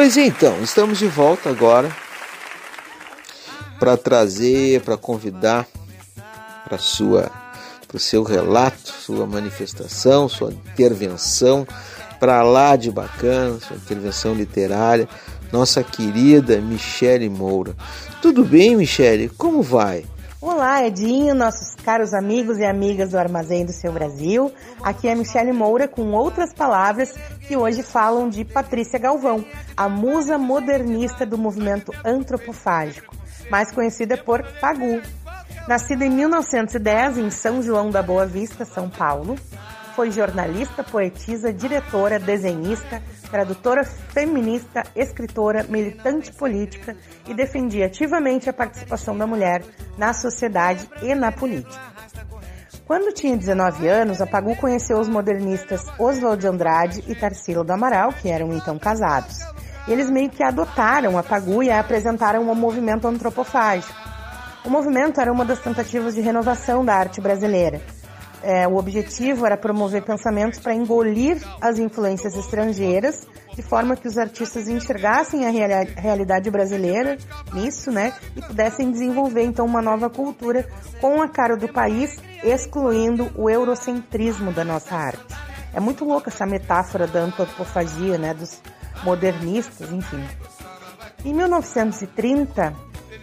[0.00, 1.94] Pois então, estamos de volta agora
[3.78, 5.66] para trazer, para convidar
[6.64, 7.30] para sua
[7.86, 11.66] para o seu relato, sua manifestação, sua intervenção
[12.18, 15.06] para lá de bacana, sua intervenção literária,
[15.52, 17.76] nossa querida Michele Moura.
[18.22, 19.28] Tudo bem, Michele?
[19.28, 20.06] Como vai?
[20.40, 24.50] Olá, Edinho, nossos caros amigos e amigas do Armazém do Seu Brasil.
[24.82, 27.12] Aqui é Michele Moura com outras palavras
[27.50, 29.44] que hoje falam de Patrícia Galvão,
[29.76, 33.12] a musa modernista do movimento antropofágico,
[33.50, 35.02] mais conhecida por Pagu.
[35.66, 39.34] Nascida em 1910 em São João da Boa Vista, São Paulo,
[39.96, 46.96] foi jornalista, poetisa, diretora, desenhista, tradutora feminista, escritora, militante política
[47.26, 49.64] e defendia ativamente a participação da mulher
[49.98, 51.90] na sociedade e na política.
[52.90, 57.70] Quando tinha 19 anos, a Pagu conheceu os modernistas Oswald de Andrade e Tarsila do
[57.70, 59.38] Amaral, que eram então casados.
[59.86, 63.94] Eles meio que adotaram a Pagu e a apresentaram ao movimento antropofágico.
[64.64, 67.80] O movimento era uma das tentativas de renovação da arte brasileira.
[68.42, 73.24] É, o objetivo era promover pensamentos para engolir as influências estrangeiras,
[73.60, 77.18] de forma que os artistas enxergassem a reali- realidade brasileira
[77.52, 80.66] nisso, né, e pudessem desenvolver então uma nova cultura
[80.98, 85.36] com a cara do país, excluindo o eurocentrismo da nossa arte.
[85.74, 88.58] É muito louca essa metáfora da antropofagia, né, dos
[89.04, 90.24] modernistas, enfim.
[91.22, 92.74] Em 1930,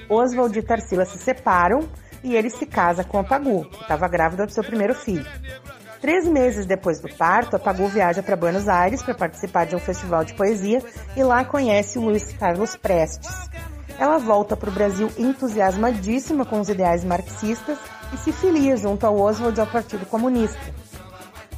[0.07, 1.89] Oswald e Tarsila se separam
[2.23, 5.25] e ele se casa com a Pagu, que estava grávida do seu primeiro filho.
[6.07, 9.79] Três meses depois do parto, a Pagu viaja para Buenos Aires para participar de um
[9.79, 10.81] festival de poesia
[11.17, 13.29] e lá conhece o Luiz Carlos Prestes.
[13.99, 17.77] Ela volta para o Brasil entusiasmadíssima com os ideais marxistas
[18.13, 20.73] e se filia junto ao Oswald ao Partido Comunista,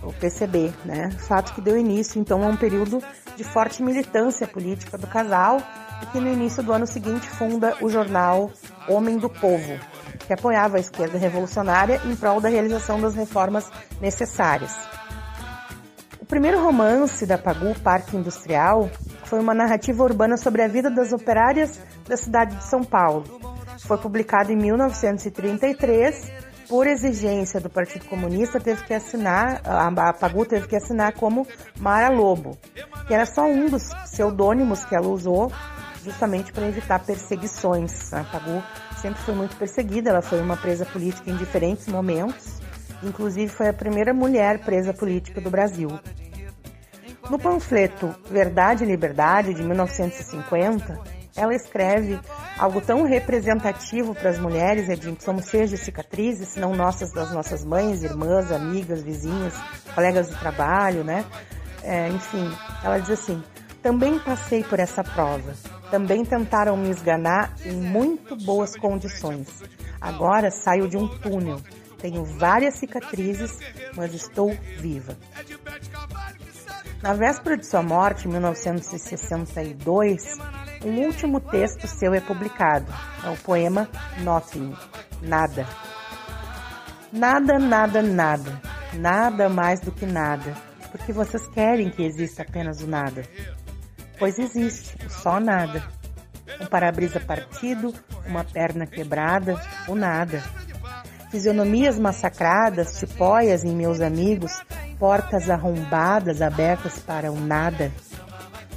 [0.02, 1.12] o PCB, né?
[1.12, 3.04] Fato que deu início então a um período
[3.36, 5.62] de forte militância política do casal
[6.02, 8.50] e que no início do ano seguinte funda o jornal
[8.88, 9.78] Homem do Povo,
[10.26, 14.76] que apoiava a esquerda revolucionária em prol da realização das reformas necessárias.
[16.22, 18.90] O primeiro romance da Pagu, Parque Industrial,
[19.26, 23.24] foi uma narrativa urbana sobre a vida das operárias da cidade de São Paulo.
[23.80, 26.32] Foi publicado em 1933
[26.68, 31.48] por exigência do Partido Comunista, teve que assinar, a Pagu teve que assinar como
[31.80, 32.56] Mara Lobo,
[33.08, 35.52] que era só um dos pseudônimos que ela usou
[36.04, 38.14] justamente para evitar perseguições.
[38.14, 38.64] A Pagu
[39.02, 42.60] sempre foi muito perseguida, ela foi uma presa política em diferentes momentos,
[43.04, 45.90] inclusive foi a primeira mulher presa política do Brasil.
[47.30, 51.00] No panfleto Verdade e Liberdade, de 1950,
[51.36, 52.20] ela escreve
[52.58, 57.32] algo tão representativo para as mulheres, é de somos cheias de cicatrizes, não nossas das
[57.32, 59.54] nossas mães, irmãs, amigas, vizinhas,
[59.94, 61.24] colegas de trabalho, né?
[61.84, 62.52] É, enfim,
[62.84, 63.42] ela diz assim:
[63.82, 65.54] também passei por essa prova.
[65.90, 69.48] Também tentaram me esganar em muito boas condições.
[70.00, 71.60] Agora saio de um túnel.
[71.98, 73.58] Tenho várias cicatrizes,
[73.96, 75.18] mas estou viva.
[77.02, 80.38] Na véspera de sua morte, em 1962,
[80.86, 82.94] um último texto seu é publicado.
[83.24, 83.90] É o poema
[84.22, 84.74] Nothing,
[85.22, 85.68] Nada.
[87.12, 88.62] Nada, nada, nada.
[88.94, 90.56] Nada mais do que nada.
[90.92, 93.24] Porque vocês querem que exista apenas o nada.
[94.20, 95.82] Pois existe, só nada.
[96.60, 97.94] Um para-brisa partido,
[98.28, 100.44] uma perna quebrada, o nada.
[101.32, 104.62] Fisionomias massacradas, tipóias em meus amigos,
[105.00, 107.92] portas arrombadas abertas para o nada.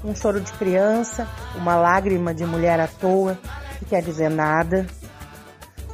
[0.05, 1.26] Um choro de criança,
[1.57, 3.36] uma lágrima de mulher à toa,
[3.78, 4.86] que quer dizer nada.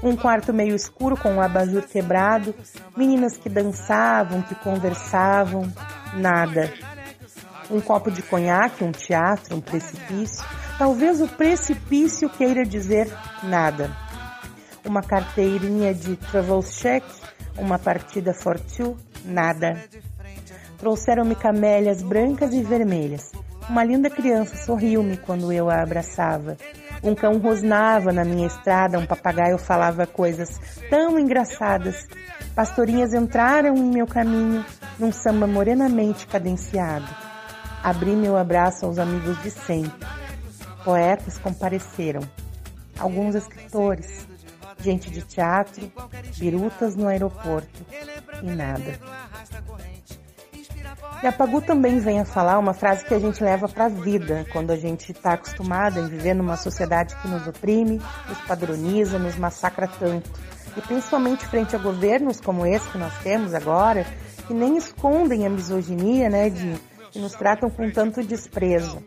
[0.03, 2.55] Um quarto meio escuro com um abajur quebrado,
[2.97, 5.73] meninas que dançavam, que conversavam,
[6.15, 6.73] nada.
[7.71, 10.45] Um copo de conhaque, um teatro, um precipício.
[10.79, 13.13] Talvez o precipício queira dizer
[13.43, 13.91] nada.
[14.85, 17.05] Uma carteirinha de travel check,
[17.57, 19.77] uma partida fortune, nada.
[20.79, 23.33] Trouxeram-me camélias brancas e vermelhas.
[23.69, 26.57] Uma linda criança sorriu-me quando eu a abraçava.
[27.03, 30.59] Um cão rosnava na minha estrada, um papagaio falava coisas
[30.89, 32.07] tão engraçadas.
[32.55, 34.65] Pastorinhas entraram em meu caminho
[34.99, 37.28] num samba morenamente cadenciado.
[37.83, 40.07] Abri meu abraço aos amigos de sempre.
[40.85, 42.21] Poetas compareceram.
[42.99, 44.27] Alguns escritores,
[44.81, 45.91] gente de teatro,
[46.37, 47.85] birutas no aeroporto
[48.43, 48.99] e nada.
[51.23, 53.89] E a Pagu também vem a falar uma frase que a gente leva para a
[53.89, 59.19] vida, quando a gente está acostumada em viver numa sociedade que nos oprime, nos padroniza,
[59.19, 60.31] nos massacra tanto.
[60.77, 64.07] E principalmente frente a governos como esse que nós temos agora,
[64.47, 66.75] que nem escondem a misoginia, né, de,
[67.11, 69.03] que nos tratam com tanto desprezo.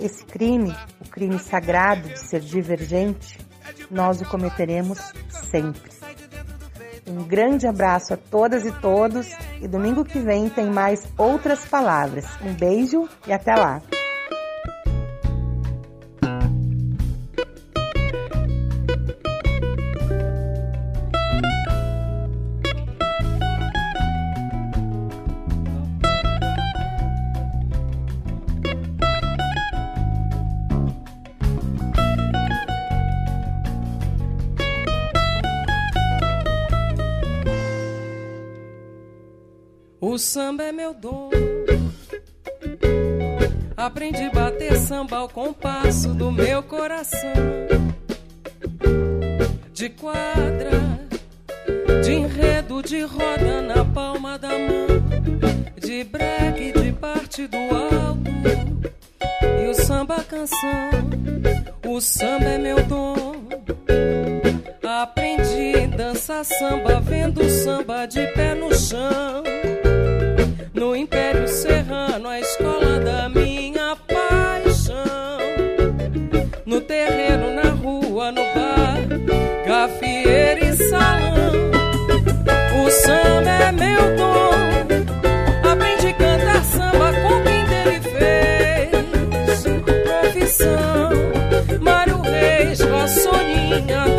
[0.00, 3.38] Esse crime, o crime sagrado de ser divergente,
[3.90, 4.98] nós o cometeremos
[5.50, 5.92] sempre.
[7.06, 9.28] Um grande abraço a todas e todos
[9.60, 12.24] e domingo que vem tem mais outras palavras.
[12.42, 13.82] Um beijo e até lá!
[40.14, 41.28] O samba é meu dom.
[43.76, 47.32] Aprendi a bater samba ao compasso do meu coração.
[49.72, 50.70] De quadra,
[52.04, 54.86] de enredo, de roda na palma da mão.
[55.80, 58.30] De break, de parte do alto.
[59.60, 60.90] E o samba canção.
[61.88, 63.48] O samba é meu dom.
[64.80, 69.42] Aprendi a dançar samba, vendo samba de pé no chão
[70.74, 75.38] no Império Serrano, a escola da minha paixão.
[76.66, 78.98] No terreno, na rua, no bar,
[79.64, 81.70] gafieira e salão.
[82.84, 85.70] O samba é meu dom.
[85.70, 89.64] Aprendi a cantar samba com quem dele fez
[90.02, 91.10] profissão.
[91.80, 94.13] Mário Reis, Vassoninha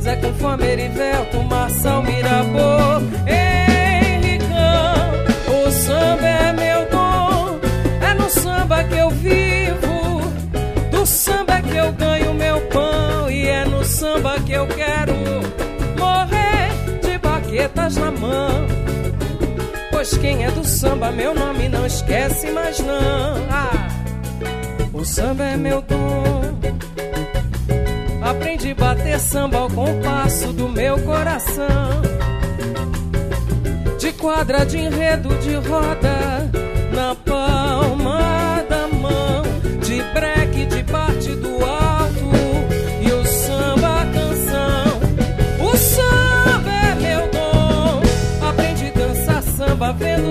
[0.00, 4.48] Zé com fome, Erivelto, Marçal, Mirabô, Henricão.
[5.48, 7.58] O samba é meu dom,
[8.00, 10.20] é no samba que eu vivo,
[10.90, 15.14] do samba que eu ganho meu pão e é no samba que eu quero
[15.98, 16.70] morrer
[17.02, 18.66] de baquetas na mão.
[19.90, 23.46] Pois quem é do samba, meu nome não esquece mais não.
[23.50, 23.88] Ah,
[24.92, 26.49] o samba é meu dom
[28.60, 32.02] de bater samba ao compasso do meu coração.
[33.98, 36.50] De quadra, de enredo, de roda,
[36.92, 39.42] na palma da mão.
[39.82, 42.30] De breque, de parte do alto
[43.00, 45.00] e o samba canção.
[45.58, 48.02] O samba é meu dom.
[48.46, 50.29] Aprendi a dançar samba vendo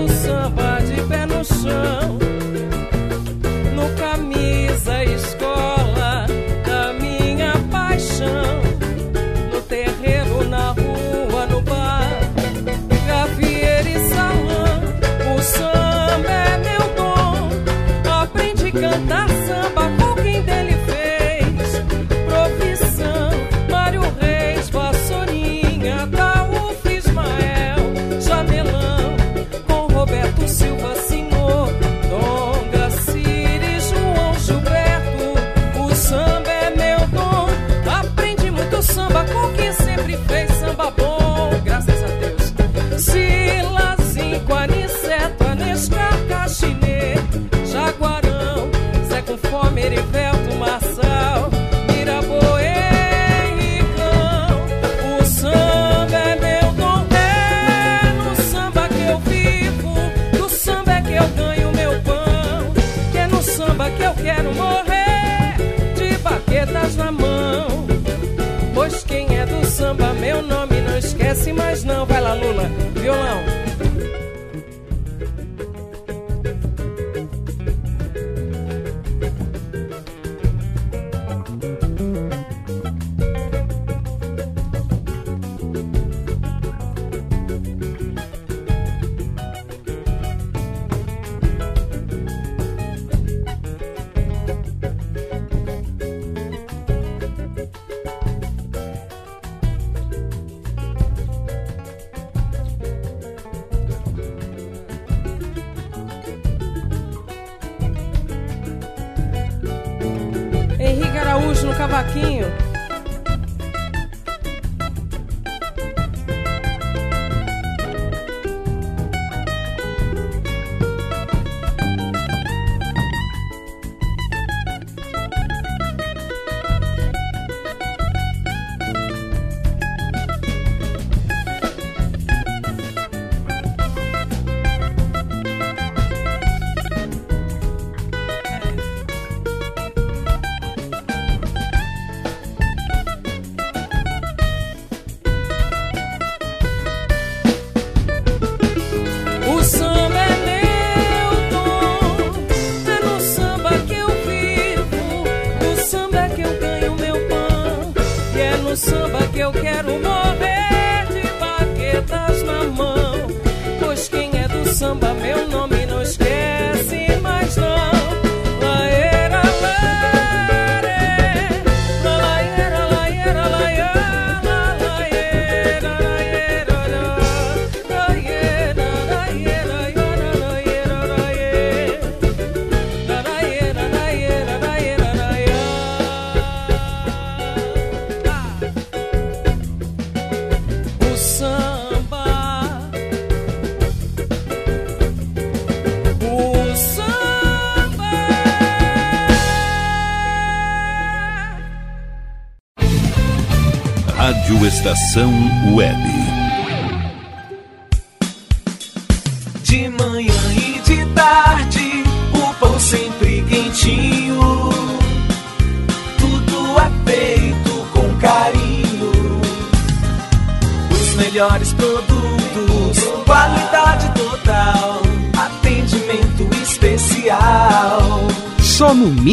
[71.90, 73.49] não, vai lá Lula, violão.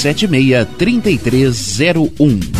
[0.00, 2.59] 76 3301.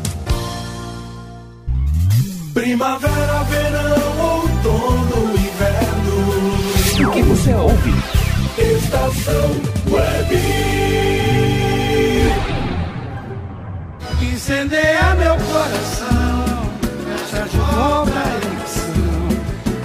[2.53, 7.07] Primavera, verão, outono, inverno.
[7.07, 7.93] O que você ouve?
[8.57, 9.51] Estação
[9.89, 10.35] Web.
[14.21, 16.69] Incendeia meu coração,
[17.05, 19.29] fecha de volta a emoção.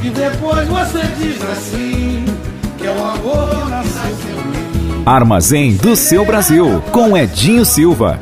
[0.02, 2.24] E depois você diz assim:
[2.76, 5.02] que é o amor nasceu mim.
[5.06, 8.18] Armazém do seu Brasil, com Edinho Silva.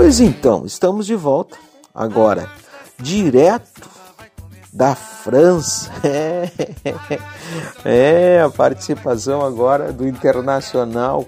[0.00, 1.56] Pois então, estamos de volta
[1.92, 2.48] agora,
[3.00, 3.90] direto
[4.72, 5.90] da França.
[7.84, 11.26] É, é a participação agora do internacional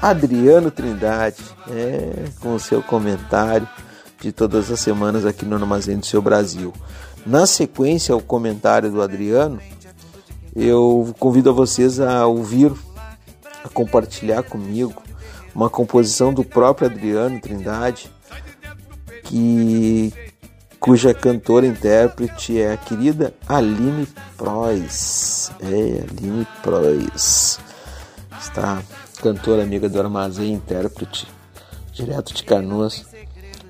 [0.00, 3.68] Adriano Trindade, é, com o seu comentário
[4.20, 6.72] de todas as semanas aqui no Armazém do Seu Brasil.
[7.26, 9.60] Na sequência ao comentário do Adriano,
[10.54, 12.72] eu convido a vocês a ouvir,
[13.64, 15.02] a compartilhar comigo
[15.56, 18.12] uma composição do próprio Adriano Trindade,
[19.24, 20.12] que
[20.78, 25.50] cuja cantora intérprete é a querida Aline Prois.
[25.60, 27.58] É, Aline Prois.
[28.38, 28.82] Está
[29.22, 31.26] cantora amiga do Armazém, intérprete,
[31.90, 33.06] direto de Canoas.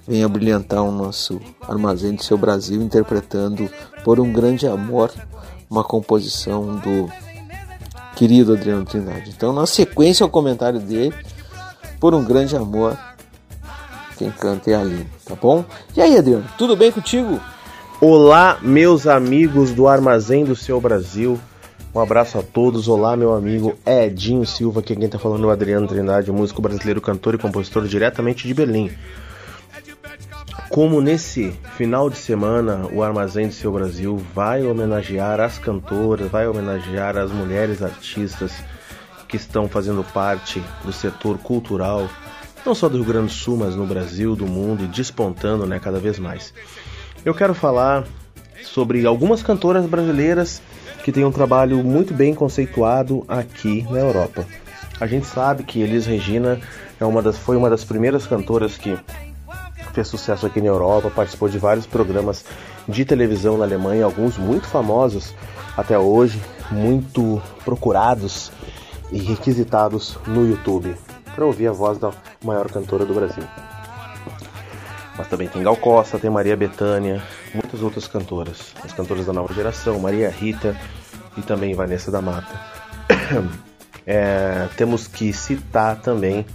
[0.08, 3.70] Venha brilhantar o nosso Armazém do Seu Brasil, interpretando
[4.02, 5.12] Por um Grande Amor,
[5.70, 7.08] uma composição do
[8.16, 9.30] querido Adriano Trindade.
[9.30, 11.14] Então, na sequência ao comentário dele,
[12.00, 12.96] Por um Grande Amor,
[14.18, 15.64] quem canta é a Aline, tá bom?
[15.96, 17.40] E aí, Adriano, tudo bem contigo?
[18.00, 21.40] Olá, meus amigos do Armazém do Seu Brasil.
[21.94, 22.88] Um abraço a todos.
[22.88, 27.00] Olá, meu amigo Edinho Silva, que quem tá falando é o Adriano Trindade, músico brasileiro,
[27.00, 28.90] cantor e compositor diretamente de Berlim.
[30.68, 36.46] Como nesse final de semana o Armazém do Seu Brasil vai homenagear as cantoras, vai
[36.46, 38.52] homenagear as mulheres artistas
[39.28, 42.08] que estão fazendo parte do setor cultural,
[42.64, 45.78] não só do Rio Grande do Sul, mas no Brasil, do mundo e despontando né,
[45.78, 46.52] cada vez mais.
[47.24, 48.04] Eu quero falar
[48.64, 50.62] sobre algumas cantoras brasileiras
[51.04, 54.44] que têm um trabalho muito bem conceituado aqui na Europa.
[54.98, 56.60] A gente sabe que Elis Regina
[56.98, 58.98] é uma das, foi uma das primeiras cantoras que
[59.92, 62.44] fez sucesso aqui na Europa, participou de vários programas
[62.88, 65.34] de televisão na Alemanha, alguns muito famosos
[65.76, 68.50] até hoje, muito procurados
[69.10, 70.96] e requisitados no YouTube
[71.34, 73.44] para ouvir a voz da maior cantora do Brasil.
[75.16, 77.22] Mas também tem Gal Costa, tem Maria Bethânia,
[77.54, 80.76] muitas outras cantoras, as cantoras da nova geração, Maria Rita
[81.36, 82.60] e também Vanessa da Mata.
[84.08, 86.46] É, temos que citar também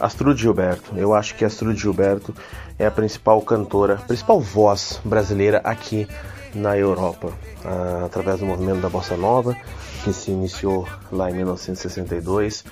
[0.00, 0.96] Astrude Gilberto.
[0.96, 2.32] Eu acho que Astrude Gilberto
[2.78, 6.06] é a principal cantora, principal voz brasileira aqui
[6.54, 7.32] na Europa,
[7.64, 9.56] ah, através do movimento da Bossa Nova,
[10.04, 12.62] que se iniciou lá em 1962,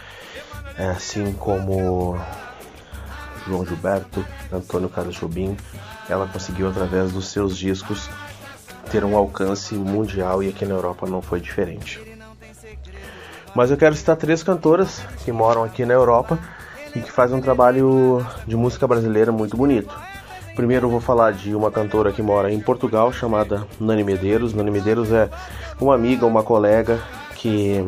[0.77, 2.21] é, assim como
[3.47, 4.23] João Gilberto,
[4.53, 5.57] Antônio Carlos Jobim,
[6.11, 8.11] ela conseguiu através dos seus discos
[8.91, 11.99] ter um alcance mundial e aqui na Europa não foi diferente.
[13.55, 16.39] Mas eu quero citar três cantoras que moram aqui na Europa
[16.95, 19.95] e que fazem um trabalho de música brasileira muito bonito.
[20.55, 24.53] Primeiro vou falar de uma cantora que mora em Portugal chamada Nani Medeiros.
[24.53, 25.31] Nani Medeiros é
[25.81, 27.01] uma amiga, uma colega
[27.37, 27.79] que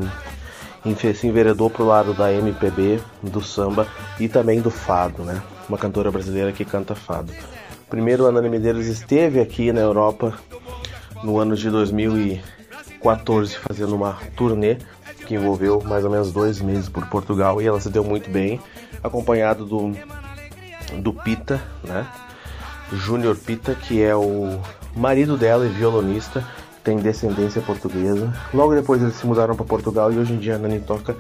[1.15, 3.87] se enveredou pro lado da MPB, do samba
[4.19, 5.43] e também do fado, né?
[5.69, 7.33] Uma cantora brasileira que canta fado.
[7.91, 10.33] Primeiro a Nani Medeiros esteve aqui na Europa
[11.23, 14.79] no ano de 2014 fazendo uma turnê
[15.27, 18.61] que envolveu mais ou menos dois meses por Portugal e ela se deu muito bem,
[19.03, 19.93] acompanhado do,
[21.01, 22.07] do Pita, né?
[22.93, 24.61] Júnior Pita, que é o
[24.95, 26.45] marido dela e violonista,
[26.83, 28.33] tem descendência portuguesa.
[28.53, 31.17] Logo depois eles se mudaram para Portugal e hoje em dia a Nani toca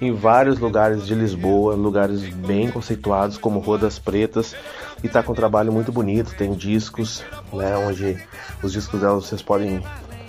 [0.00, 4.54] em vários lugares de Lisboa, lugares bem conceituados como Rua das Pretas
[5.02, 8.16] e está com um trabalho muito bonito, tem discos, né, onde
[8.62, 9.82] os discos dela vocês podem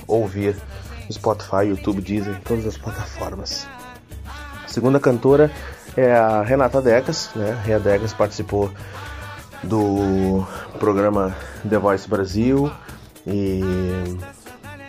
[0.07, 0.55] ouvir
[1.11, 3.67] Spotify, YouTube, Deezer, todas as plataformas.
[4.63, 5.51] A segunda cantora
[5.95, 7.59] é a Renata Degas, né?
[7.65, 8.71] Renata Degas participou
[9.63, 10.45] do
[10.79, 11.35] programa
[11.67, 12.71] The Voice Brasil
[13.27, 13.61] e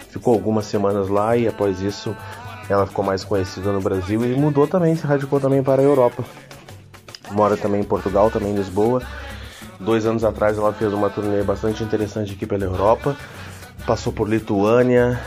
[0.08, 2.16] ficou algumas semanas lá e após isso
[2.68, 6.24] ela ficou mais conhecida no Brasil e mudou também, se radicou também para a Europa.
[7.32, 9.02] Mora também em Portugal, também em Lisboa.
[9.78, 13.16] Dois anos atrás ela fez uma turnê bastante interessante aqui pela Europa.
[13.86, 15.18] Passou por Lituânia,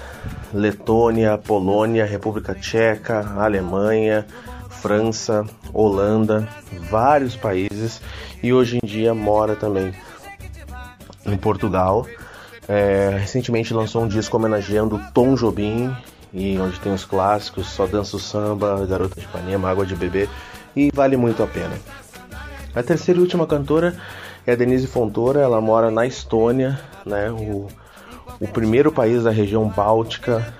[0.53, 4.25] Letônia, Polônia, República Tcheca, Alemanha,
[4.83, 6.45] França, Holanda,
[6.89, 8.01] vários países
[8.43, 9.93] e hoje em dia mora também
[11.25, 12.05] em Portugal.
[12.67, 15.95] É, recentemente lançou um disco homenageando Tom Jobim,
[16.33, 20.27] e onde tem os clássicos Só Dança o Samba, Garota de Ipanema, Água de Bebê,
[20.75, 21.75] e vale muito a pena.
[22.75, 23.95] A terceira e última cantora
[24.45, 27.67] é a Denise Fontoura, ela mora na Estônia, né, o
[28.39, 30.53] o primeiro país da região báltica,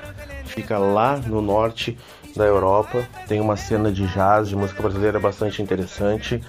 [0.46, 1.98] fica lá no norte
[2.36, 3.08] da Europa.
[3.28, 6.42] Tem uma cena de jazz, de música brasileira bastante interessante.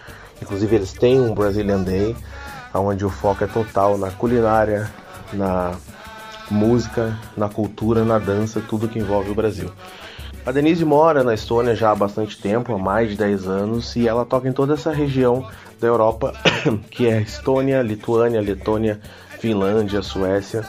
[0.43, 2.17] Inclusive eles têm um Brazilian Day,
[2.75, 4.91] onde o foco é total na culinária,
[5.33, 5.73] na
[6.51, 9.71] música, na cultura, na dança, tudo que envolve o Brasil.
[10.45, 14.07] A Denise mora na Estônia já há bastante tempo, há mais de 10 anos, e
[14.07, 15.49] ela toca em toda essa região
[15.81, 16.35] da Europa,
[16.91, 19.01] que é Estônia, Lituânia, Letônia,
[19.39, 20.65] Finlândia, Suécia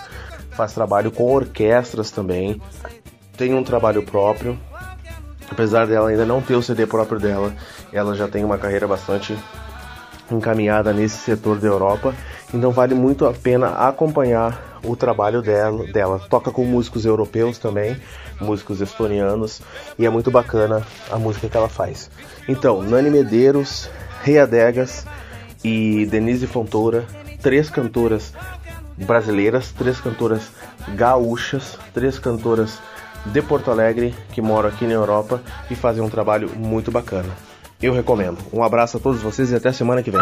[0.55, 2.61] faz trabalho com orquestras também,
[3.37, 4.57] tem um trabalho próprio.
[5.49, 7.53] Apesar dela ainda não ter o CD próprio dela,
[7.93, 9.37] ela já tem uma carreira bastante
[10.31, 12.13] encaminhada nesse setor da Europa,
[12.53, 15.85] então vale muito a pena acompanhar o trabalho dela.
[15.91, 16.19] dela.
[16.29, 17.97] Toca com músicos europeus também,
[18.39, 19.61] músicos estonianos,
[19.97, 22.09] e é muito bacana a música que ela faz.
[22.47, 23.89] Então, Nani Medeiros,
[24.23, 25.05] Rei Adegas
[25.63, 27.05] e Denise Fontoura,
[27.41, 28.33] três cantoras
[28.97, 30.49] brasileiras, três cantoras
[30.95, 32.79] gaúchas, três cantoras
[33.25, 37.29] de Porto Alegre que moram aqui na Europa e fazem um trabalho muito bacana.
[37.81, 38.37] Eu recomendo.
[38.53, 40.21] Um abraço a todos vocês e até semana que vem.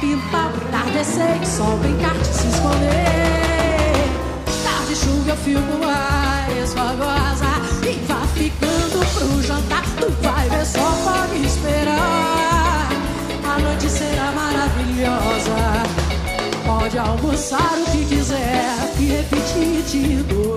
[0.00, 2.90] pintar, entardecer, é sol brincar de se esconder.
[4.64, 7.50] Tarde, chuva, eu fico a esvagosa
[7.86, 9.84] e vá ficando pro jantar.
[9.98, 12.88] Tu vai ver, só pode esperar.
[13.44, 15.60] A noite será maravilhosa.
[16.66, 20.56] Pode almoçar o que quiser que repetir de dou.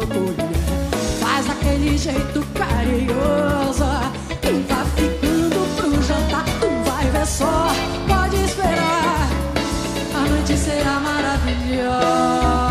[1.20, 4.12] Faz aquele jeito carinhosa
[4.44, 6.46] e vá ficando pro jantar.
[6.60, 7.93] Tu vai ver só.
[10.84, 12.63] era maravillosa.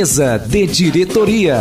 [0.00, 1.58] Mesa de diretoria.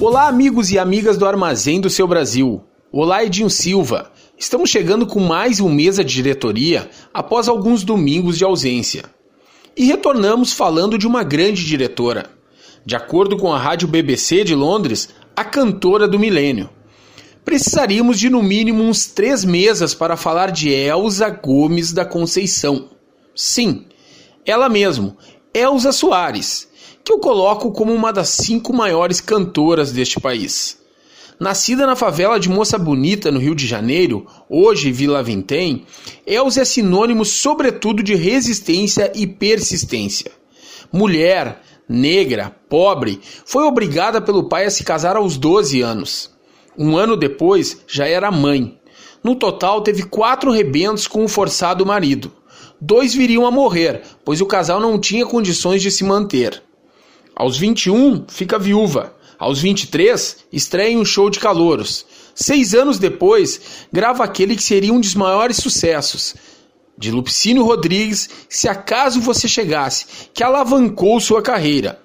[0.00, 2.64] Olá, amigos e amigas do Armazém do Seu Brasil.
[2.90, 4.10] Olá, Edinho Silva.
[4.38, 9.04] Estamos chegando com mais um mesa de diretoria após alguns domingos de ausência.
[9.76, 12.30] E retornamos falando de uma grande diretora.
[12.86, 16.70] De acordo com a rádio BBC de Londres, a cantora do milênio.
[17.44, 22.88] Precisaríamos de no mínimo uns três mesas para falar de Elza Gomes da Conceição.
[23.34, 23.84] Sim,
[24.46, 25.16] ela mesmo,
[25.52, 26.68] Elza Soares,
[27.04, 30.78] que eu coloco como uma das cinco maiores cantoras deste país.
[31.38, 35.84] Nascida na favela de Moça Bonita, no Rio de Janeiro, hoje Vila Vintém,
[36.26, 40.30] Elza é sinônimo sobretudo de resistência e persistência.
[40.90, 46.30] Mulher, negra, pobre, foi obrigada pelo pai a se casar aos 12 anos.
[46.78, 48.78] Um ano depois, já era mãe.
[49.22, 52.32] No total, teve quatro rebentos com o forçado marido.
[52.80, 56.62] Dois viriam a morrer, pois o casal não tinha condições de se manter.
[57.34, 62.06] Aos 21, fica viúva aos 23, estreia em um show de calouros.
[62.34, 66.34] Seis anos depois, grava aquele que seria um dos maiores sucessos,
[66.98, 72.00] de Lupicínio Rodrigues, Se Acaso Você Chegasse, que alavancou sua carreira.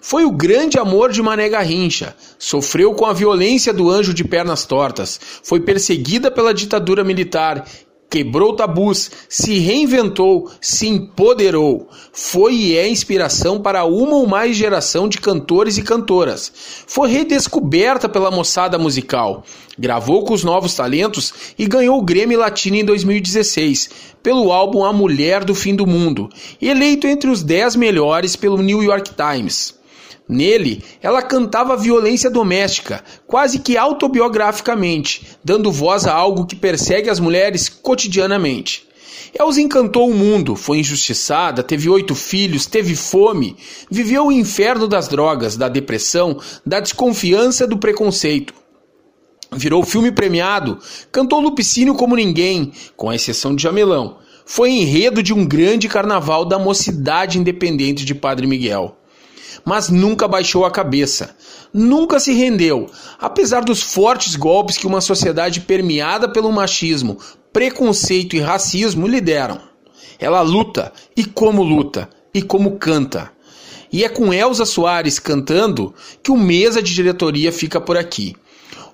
[0.00, 2.14] Foi o grande amor de Mané Garrincha.
[2.38, 5.18] Sofreu com a violência do anjo de pernas tortas.
[5.42, 7.68] Foi perseguida pela ditadura militar
[8.10, 11.88] quebrou tabus, se reinventou, se empoderou.
[12.12, 16.52] Foi e é inspiração para uma ou mais geração de cantores e cantoras.
[16.86, 19.44] Foi redescoberta pela moçada musical.
[19.78, 23.90] Gravou com os novos talentos e ganhou o Grammy Latino em 2016
[24.22, 26.28] pelo álbum A Mulher do Fim do Mundo,
[26.60, 29.77] eleito entre os 10 melhores pelo New York Times.
[30.28, 37.18] Nele, ela cantava violência doméstica, quase que autobiograficamente, dando voz a algo que persegue as
[37.18, 38.86] mulheres cotidianamente.
[39.38, 43.56] Elza encantou o mundo, foi injustiçada, teve oito filhos, teve fome,
[43.90, 48.52] viveu o inferno das drogas, da depressão, da desconfiança, do preconceito.
[49.50, 50.78] Virou filme premiado,
[51.10, 54.18] cantou Lupicínio como ninguém, com a exceção de Jamelão.
[54.44, 58.97] Foi enredo de um grande carnaval da mocidade independente de Padre Miguel
[59.64, 61.36] mas nunca baixou a cabeça.
[61.72, 67.18] Nunca se rendeu, apesar dos fortes golpes que uma sociedade permeada pelo machismo,
[67.52, 69.60] preconceito e racismo lhe deram.
[70.18, 73.30] Ela luta, e como luta, e como canta.
[73.92, 78.36] E é com Elza Soares cantando que o mesa de diretoria fica por aqui.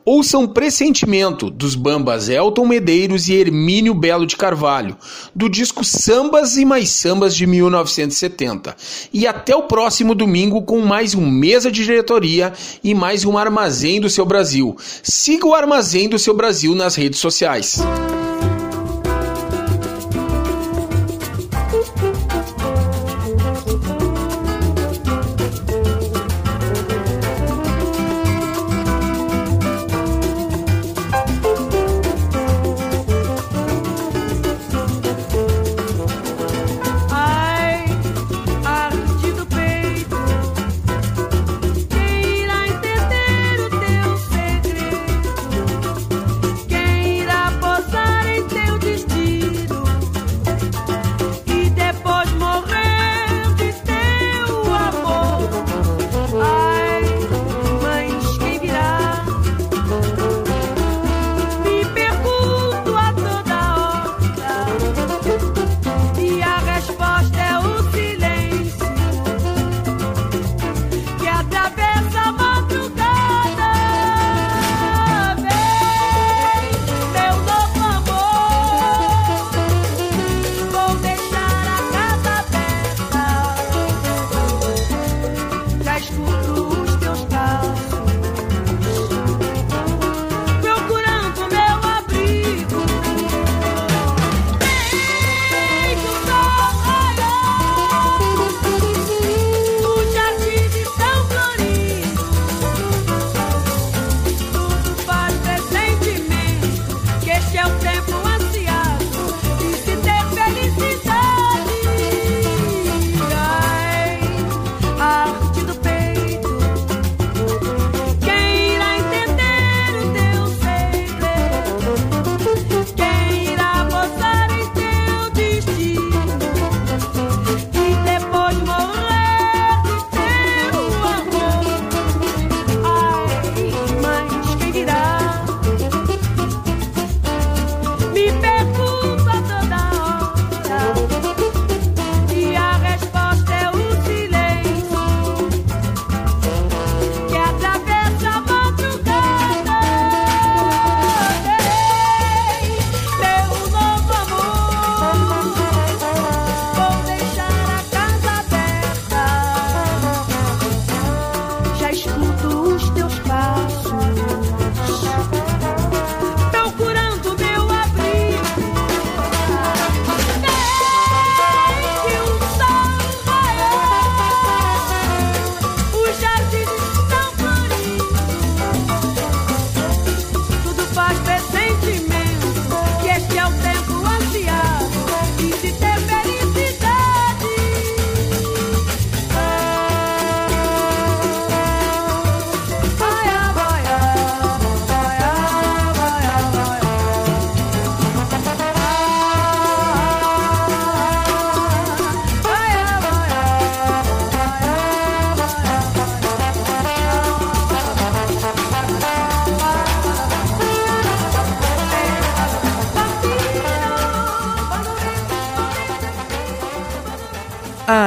[0.06, 4.98] Ouçam Pressentimento, dos bambas Elton Medeiros e Hermínio Belo de Carvalho,
[5.34, 8.76] do disco Sambas e Mais Sambas de 1970.
[9.10, 12.52] E até o próximo domingo com mais um Mesa de Diretoria
[12.82, 14.76] e mais um Armazém do Seu Brasil.
[15.02, 17.80] Siga o Armazém do Seu Brasil nas redes sociais.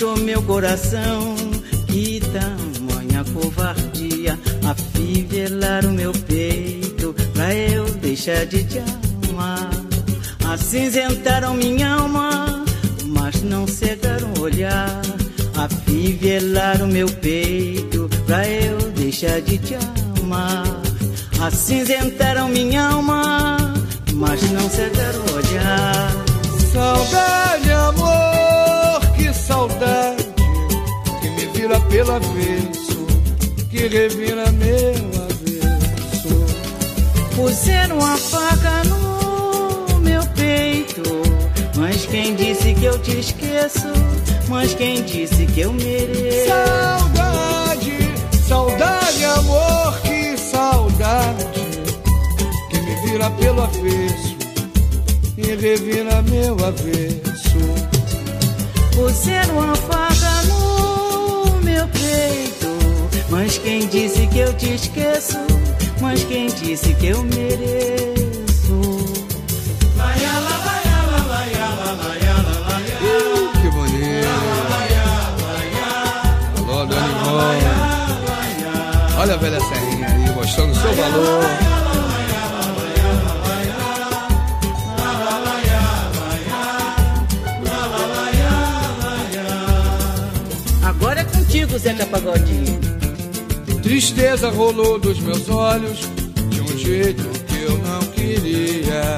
[0.00, 1.34] Manchou meu coração.
[1.86, 8.78] Que tamanha covardia, afivelar o meu peito pra eu deixar de te
[9.28, 9.70] amar.
[10.48, 12.64] Acinzentaram minha alma,
[13.06, 15.02] mas não cegaram o olhar.
[15.54, 19.76] Afivelar o meu peito pra eu deixar de te
[20.22, 20.64] amar.
[21.40, 23.56] Acinzentaram minha alma,
[24.14, 26.30] mas não cegaram o olhar.
[26.72, 27.70] Saudade,
[32.00, 33.06] pelo avesso,
[33.68, 34.94] que revira meu
[35.28, 36.46] avesso.
[37.36, 41.02] Puseram a faca no meu peito,
[41.76, 43.92] mas quem disse que eu te esqueço?
[44.48, 46.48] Mas quem disse que eu mereço?
[46.48, 47.98] Saudade,
[48.48, 51.46] saudade, amor, que saudade
[52.70, 54.36] que me vira pelo avesso
[55.36, 57.60] e revira meu avesso.
[58.94, 60.09] Puseram a faca
[63.28, 65.38] mas quem disse que eu te esqueço?
[66.00, 68.10] Mas quem disse que eu mereço?
[73.60, 74.28] Que bonito.
[76.58, 77.70] Alô, Dona Ivone.
[79.18, 81.79] Olha a velha serrinha aí, mostrando o seu valor.
[91.80, 92.78] Zeca Pagodinho.
[93.82, 96.00] Tristeza rolou dos meus olhos
[96.50, 99.16] de um jeito que eu não queria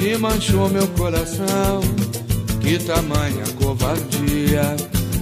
[0.00, 1.80] e manchou meu coração.
[2.60, 4.74] Que tamanha covardia,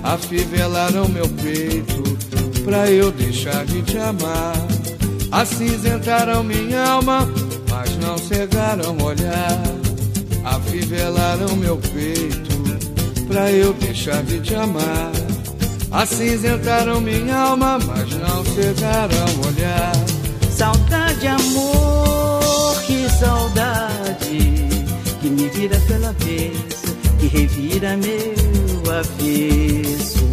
[0.03, 2.03] afivelaram meu peito
[2.65, 4.57] pra eu deixar de te amar.
[5.31, 7.29] Acinzentaram minha alma,
[7.69, 9.63] mas não cegaram o olhar.
[10.43, 15.32] Afivelaram meu peito pra eu deixar de te amar.
[15.93, 19.93] Acinzentaram minha alma, mas não cegaram o olhar.
[20.51, 24.69] Saudade, amor, que saudade
[25.21, 30.29] que me vira pela avesso, que revira meu avesso.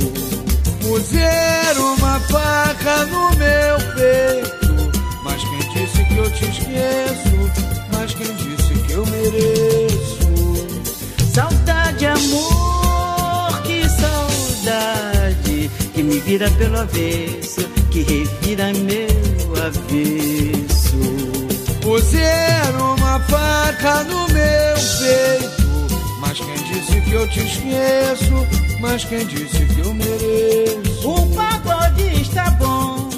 [0.82, 7.52] Puseram uma faca no meu peito, mas quem disse que eu te esqueço?
[7.92, 9.69] Mas quem disse que eu mereço?
[16.20, 20.98] Que vira pelo avesso, que revira meu avesso.
[21.82, 25.88] Puseram uma faca no meu peito,
[26.20, 28.48] mas quem disse que eu te esqueço?
[28.82, 31.10] Mas quem disse que eu mereço?
[31.10, 33.10] O pagode está bom,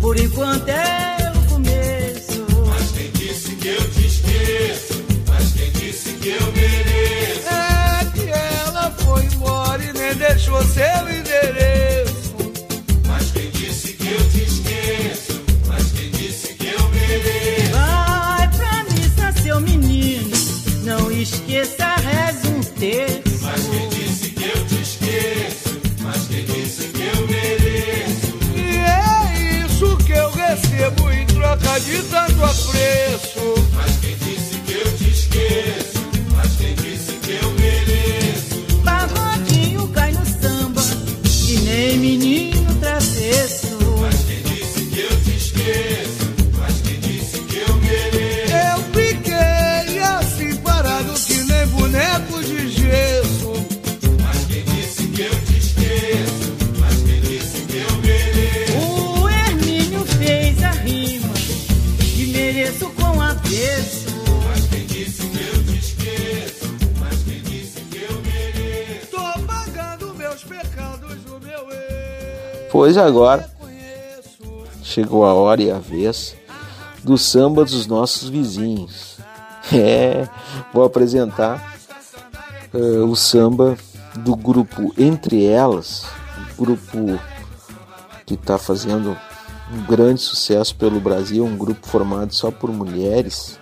[0.00, 2.46] por enquanto é o começo.
[2.68, 5.02] Mas quem disse que eu te esqueço?
[5.28, 7.48] Mas quem disse que eu mereço?
[7.48, 10.89] É que ela foi embora e nem deixou seu
[31.70, 32.99] troca de tanto apreço.
[72.90, 73.48] Pois agora
[74.82, 76.34] chegou a hora e a vez
[77.04, 79.16] do samba dos nossos vizinhos.
[79.72, 80.28] É,
[80.74, 81.76] vou apresentar
[82.74, 83.78] uh, o samba
[84.16, 86.04] do grupo Entre Elas,
[86.36, 87.20] um grupo
[88.26, 89.16] que está fazendo
[89.72, 93.60] um grande sucesso pelo Brasil, um grupo formado só por mulheres,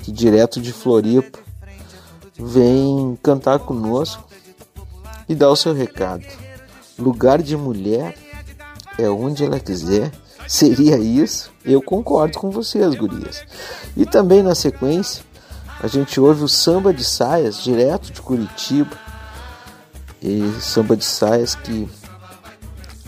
[0.00, 1.38] que direto de Floripa
[2.38, 4.28] vem cantar conosco
[5.26, 6.26] e dar o seu recado.
[6.98, 8.27] Lugar de mulher
[8.98, 10.10] é onde ela quiser.
[10.46, 11.50] Seria isso?
[11.64, 13.44] Eu concordo com vocês, gurias.
[13.96, 15.22] E também na sequência,
[15.80, 18.96] a gente ouve o samba de saias direto de Curitiba.
[20.20, 21.88] E samba de saias que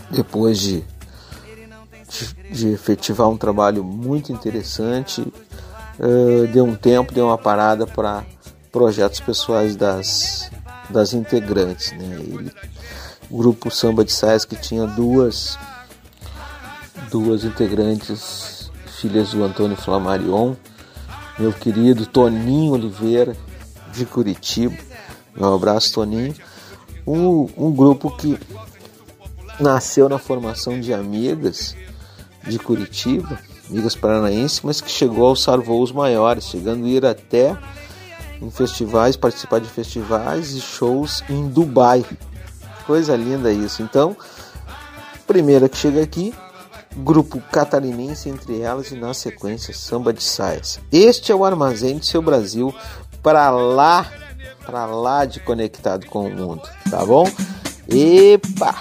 [0.09, 0.83] depois de,
[2.07, 8.23] de, de efetivar um trabalho muito interessante, uh, deu um tempo, deu uma parada para
[8.71, 10.49] projetos pessoais das,
[10.89, 11.91] das integrantes.
[11.93, 12.17] Né?
[12.19, 12.51] Ele,
[13.29, 15.57] o grupo Samba de Saias que tinha duas
[17.09, 20.53] duas integrantes, filhas do Antônio Flamarion,
[21.39, 23.35] meu querido Toninho Oliveira,
[23.91, 24.77] de Curitiba.
[25.37, 26.35] Um abraço, Toninho.
[27.05, 28.37] Um, um grupo que
[29.59, 31.75] nasceu na formação de amigas
[32.43, 37.57] de Curitiba, amigas paranaenses, mas que chegou aos voos maiores, chegando a ir até
[38.41, 42.03] em festivais, participar de festivais e shows em Dubai.
[42.85, 43.83] Coisa linda isso.
[43.83, 44.15] Então,
[45.27, 46.33] primeira que chega aqui
[46.95, 50.79] grupo catarinense entre elas e na sequência samba de saias.
[50.91, 52.73] Este é o armazém do seu Brasil
[53.23, 54.11] para lá,
[54.65, 57.27] para lá de conectado com o mundo, tá bom?
[57.87, 58.75] Epa!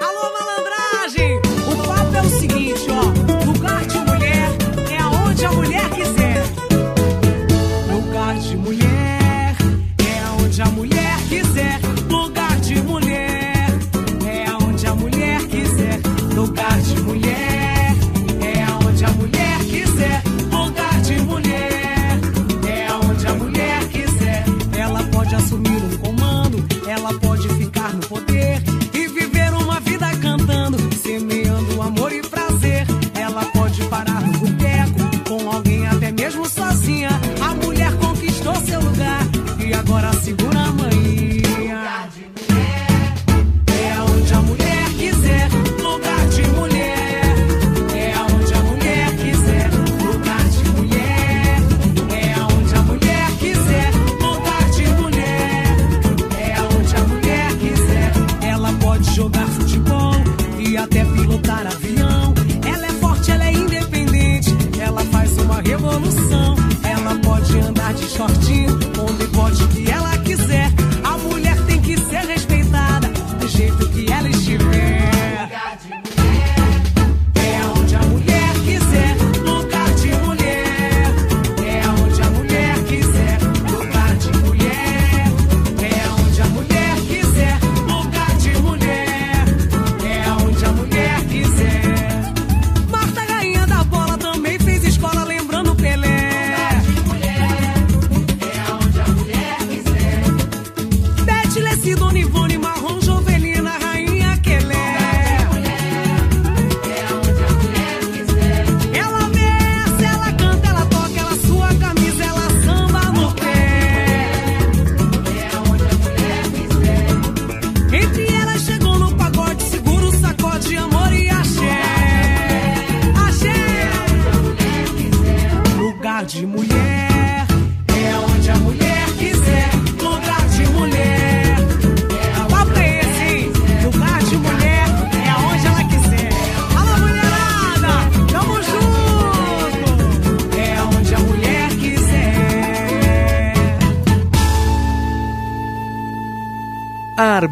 [0.00, 4.48] Alô malandragem, o papo é o seguinte, ó, lugar de mulher
[4.90, 6.44] é a mulher quiser.
[7.92, 9.56] Lugar de mulher
[9.98, 11.87] é a mulher quiser.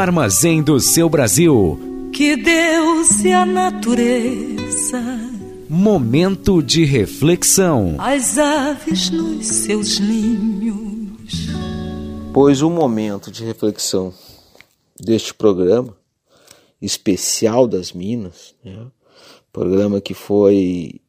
[0.00, 1.78] Armazém do seu Brasil.
[2.12, 5.00] Que Deus e a natureza,
[5.68, 7.94] Momento de reflexão.
[7.98, 11.46] as aves nos seus ninhos.
[12.32, 14.12] Pois o momento de reflexão
[14.98, 15.96] deste programa
[16.80, 18.86] especial das Minas, né?
[19.52, 21.00] programa que foi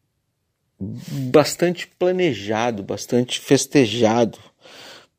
[0.80, 4.38] bastante planejado, bastante festejado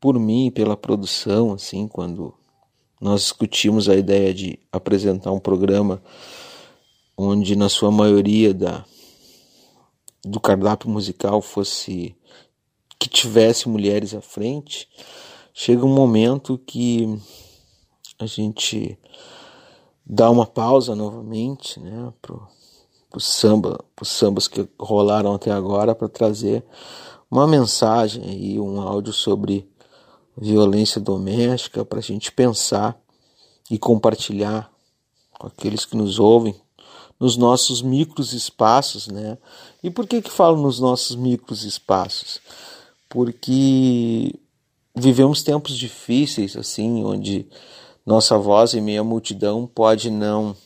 [0.00, 2.34] por mim e pela produção, assim, quando
[3.02, 6.00] nós discutimos a ideia de apresentar um programa
[7.18, 8.84] onde na sua maioria da
[10.24, 12.14] do cardápio musical fosse
[13.00, 14.88] que tivesse mulheres à frente,
[15.52, 17.18] chega um momento que
[18.20, 18.96] a gente
[20.06, 22.46] dá uma pausa novamente, né, pro,
[23.10, 26.64] pro samba, pros sambas que rolaram até agora para trazer
[27.28, 29.68] uma mensagem aí, um áudio sobre
[30.36, 32.98] violência doméstica para a gente pensar
[33.70, 34.70] e compartilhar
[35.38, 36.54] com aqueles que nos ouvem
[37.18, 39.38] nos nossos micros espaços, né?
[39.82, 42.40] E por que que falo nos nossos micros espaços?
[43.09, 44.34] Porque
[44.94, 47.46] vivemos tempos difíceis assim, onde
[48.04, 50.56] nossa voz em meio à multidão pode não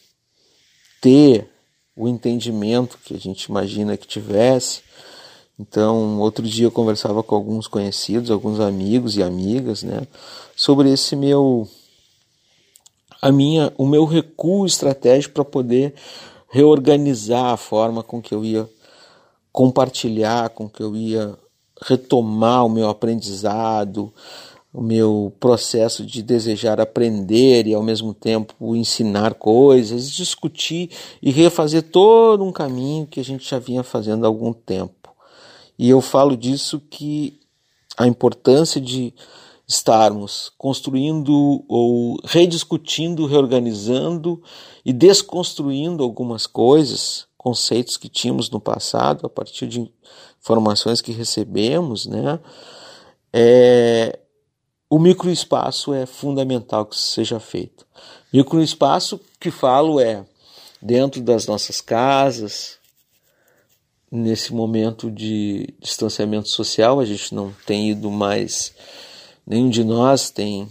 [1.01, 1.51] ter
[1.95, 4.83] o entendimento que a gente imagina que tivesse.
[5.59, 10.07] Então, outro dia eu conversava com alguns conhecidos, alguns amigos e amigas, né,
[10.55, 11.67] sobre esse meu
[13.23, 15.95] a minha o meu recuo estratégico para poder
[16.51, 18.69] reorganizar a forma com que eu ia
[19.51, 21.35] compartilhar, com que eu ia
[21.83, 24.13] retomar o meu aprendizado,
[24.73, 30.91] o meu processo de desejar aprender e ao mesmo tempo ensinar coisas, discutir
[31.23, 34.96] e refazer todo um caminho que a gente já vinha fazendo há algum tempo.
[35.79, 37.39] E eu falo disso que
[37.97, 39.15] a importância de
[39.67, 44.43] estarmos construindo ou rediscutindo, reorganizando
[44.85, 49.91] e desconstruindo algumas coisas, conceitos que tínhamos no passado a partir de
[50.41, 52.39] informações que recebemos, né?
[53.33, 54.19] É,
[54.89, 57.85] o microespaço é fundamental que isso seja feito.
[58.33, 60.25] Microespaço que falo é
[60.81, 62.76] dentro das nossas casas,
[64.17, 68.75] nesse momento de distanciamento social, a gente não tem ido mais,
[69.47, 70.69] nenhum de nós tem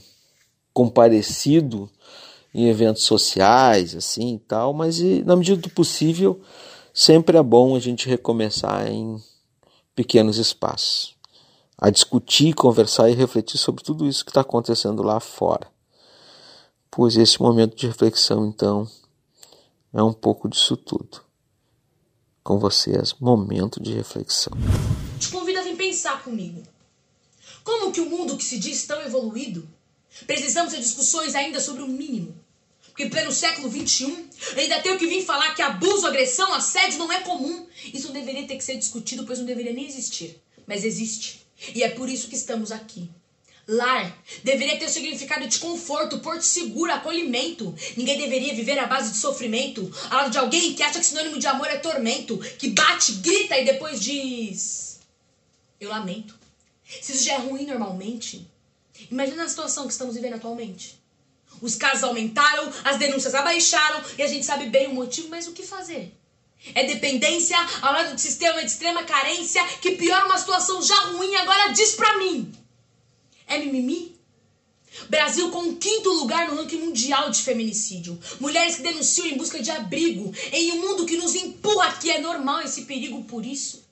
[0.73, 1.89] comparecido
[2.53, 6.41] em eventos sociais, assim e tal, mas e, na medida do possível,
[6.93, 9.21] sempre é bom a gente recomeçar em
[9.95, 11.15] pequenos espaços,
[11.77, 15.67] a discutir, conversar e refletir sobre tudo isso que está acontecendo lá fora.
[16.89, 18.87] Pois esse momento de reflexão, então,
[19.93, 21.24] é um pouco disso tudo.
[22.45, 24.53] Com vocês, momento de reflexão.
[25.19, 26.61] Te convido a vir pensar comigo.
[27.63, 29.67] Como que o mundo que se diz tão evoluído,
[30.27, 32.35] precisamos ter discussões ainda sobre o mínimo?
[32.85, 37.21] Porque pleno século XXI, ainda tenho que vir falar que abuso, agressão, assédio não é
[37.21, 37.65] comum.
[37.91, 40.39] Isso deveria ter que ser discutido, pois não deveria nem existir.
[40.67, 41.47] Mas existe.
[41.73, 43.09] E é por isso que estamos aqui.
[43.67, 47.73] Lar deveria ter o significado de conforto, porto seguro, acolhimento.
[47.97, 51.39] Ninguém deveria viver à base de sofrimento, ao lado de alguém que acha que sinônimo
[51.39, 54.99] de amor é tormento, que bate, grita e depois diz:
[55.79, 56.37] Eu lamento.
[57.01, 58.47] Se isso já é ruim normalmente,
[59.09, 60.99] imagina a situação que estamos vivendo atualmente.
[61.59, 65.53] Os casos aumentaram, as denúncias abaixaram e a gente sabe bem o motivo, mas o
[65.53, 66.13] que fazer?
[66.75, 71.35] É dependência ao lado de sistema de extrema carência que piora uma situação já ruim
[71.35, 72.64] agora diz pra mim.
[73.47, 74.15] É mimimi?
[75.09, 78.19] Brasil com o quinto lugar no ranking mundial de feminicídio.
[78.39, 82.19] Mulheres que denunciam em busca de abrigo em um mundo que nos empurra que é
[82.19, 83.85] normal esse perigo por isso.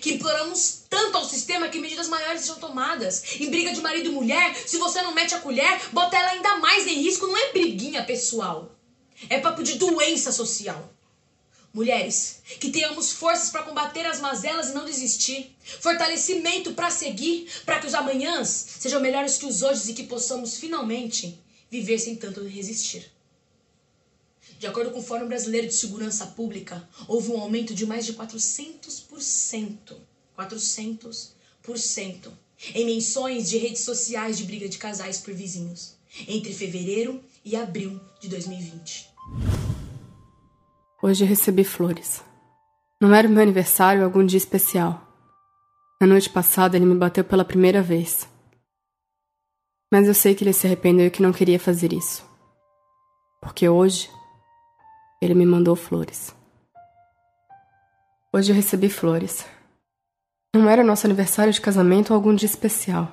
[0.00, 3.40] Que imploramos tanto ao sistema que medidas maiores sejam tomadas.
[3.40, 6.56] Em briga de marido e mulher, se você não mete a colher, bota ela ainda
[6.58, 7.26] mais em risco.
[7.26, 8.74] Não é briguinha pessoal.
[9.28, 10.93] É papo de doença social.
[11.74, 15.56] Mulheres, que tenhamos forças para combater as mazelas e não desistir.
[15.80, 18.48] Fortalecimento para seguir, para que os amanhãs
[18.78, 21.36] sejam melhores que os hoje e que possamos finalmente
[21.68, 23.10] viver sem tanto resistir.
[24.60, 28.14] De acordo com o Fórum Brasileiro de Segurança Pública, houve um aumento de mais de
[28.14, 29.96] 400%.
[30.38, 32.32] 400%
[32.72, 35.94] em menções de redes sociais de briga de casais por vizinhos
[36.28, 39.63] entre fevereiro e abril de 2020.
[41.06, 42.24] Hoje recebi flores.
[42.98, 45.06] Não era o meu aniversário ou algum dia especial.
[46.00, 48.26] Na noite passada ele me bateu pela primeira vez.
[49.92, 52.24] Mas eu sei que ele se arrependeu e que não queria fazer isso.
[53.42, 54.08] Porque hoje
[55.20, 56.34] ele me mandou flores.
[58.32, 59.46] Hoje eu recebi flores.
[60.56, 63.12] Não era nosso aniversário de casamento ou algum dia especial.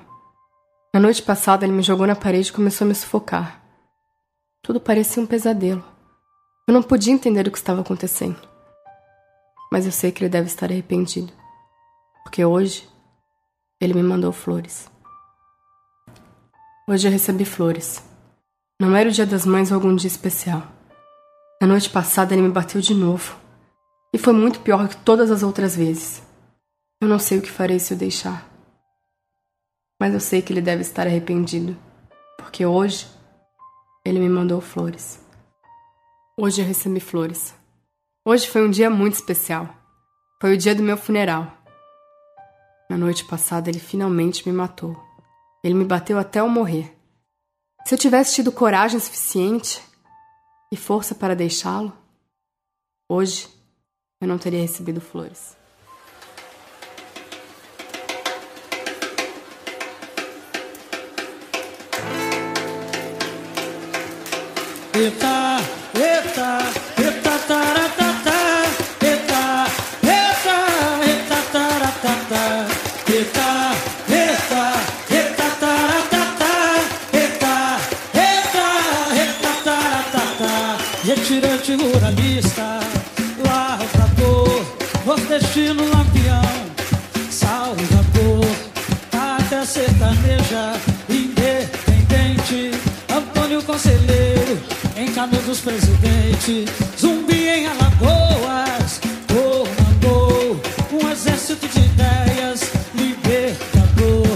[0.94, 3.62] Na noite passada ele me jogou na parede e começou a me sufocar.
[4.62, 5.91] Tudo parecia um pesadelo.
[6.72, 8.40] Eu não podia entender o que estava acontecendo.
[9.70, 11.30] Mas eu sei que ele deve estar arrependido.
[12.22, 12.88] Porque hoje
[13.78, 14.90] ele me mandou flores.
[16.88, 18.02] Hoje eu recebi flores.
[18.80, 20.62] Não era o dia das mães ou algum dia especial.
[21.60, 23.36] Na noite passada ele me bateu de novo.
[24.10, 26.22] E foi muito pior que todas as outras vezes.
[27.02, 28.48] Eu não sei o que farei se o deixar.
[30.00, 31.76] Mas eu sei que ele deve estar arrependido.
[32.38, 33.06] Porque hoje
[34.06, 35.21] ele me mandou flores.
[36.44, 37.54] Hoje eu recebi flores.
[38.26, 39.72] Hoje foi um dia muito especial.
[40.40, 41.56] Foi o dia do meu funeral.
[42.90, 45.00] Na noite passada ele finalmente me matou.
[45.62, 46.98] Ele me bateu até eu morrer.
[47.86, 49.80] Se eu tivesse tido coragem suficiente
[50.72, 51.96] e força para deixá-lo,
[53.08, 53.48] hoje
[54.20, 55.56] eu não teria recebido flores.
[64.92, 65.41] Eita, eita,
[82.42, 82.80] ruralista,
[83.46, 84.64] lavrador,
[85.06, 86.42] nordestino lampião,
[87.30, 88.44] salvador,
[89.12, 90.74] até sertaneja,
[91.08, 92.72] independente,
[93.14, 94.60] Antônio Conselheiro,
[94.96, 96.66] em Canudos Presidente,
[97.00, 100.60] Zumbi em Alagoas, comandou
[100.92, 104.26] um exército de ideias, libertador.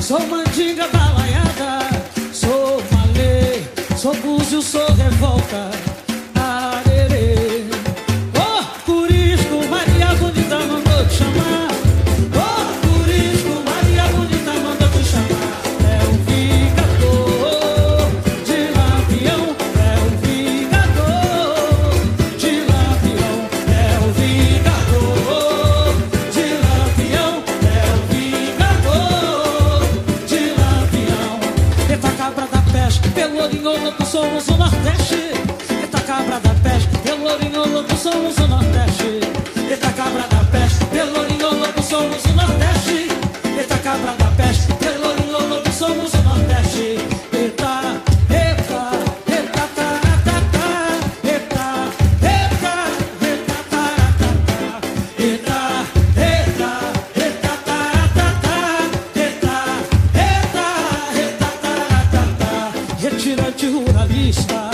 [0.00, 1.88] Sou mandinga balaiada,
[2.32, 3.62] sou malê,
[3.96, 5.70] sou búzio, sou revolta,
[63.26, 64.65] Retirante ruralista,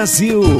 [0.00, 0.59] Brasil.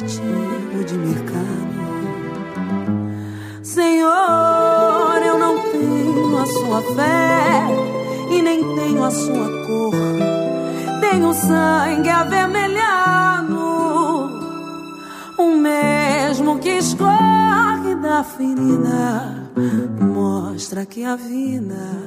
[0.00, 1.78] Artigo de mercado.
[3.62, 7.66] Senhor, eu não tenho a sua fé
[8.30, 9.94] e nem tenho a sua cor.
[11.00, 13.58] Tenho sangue avermelhado,
[15.36, 19.48] o mesmo que escorre da ferida,
[20.00, 21.98] mostra que a vida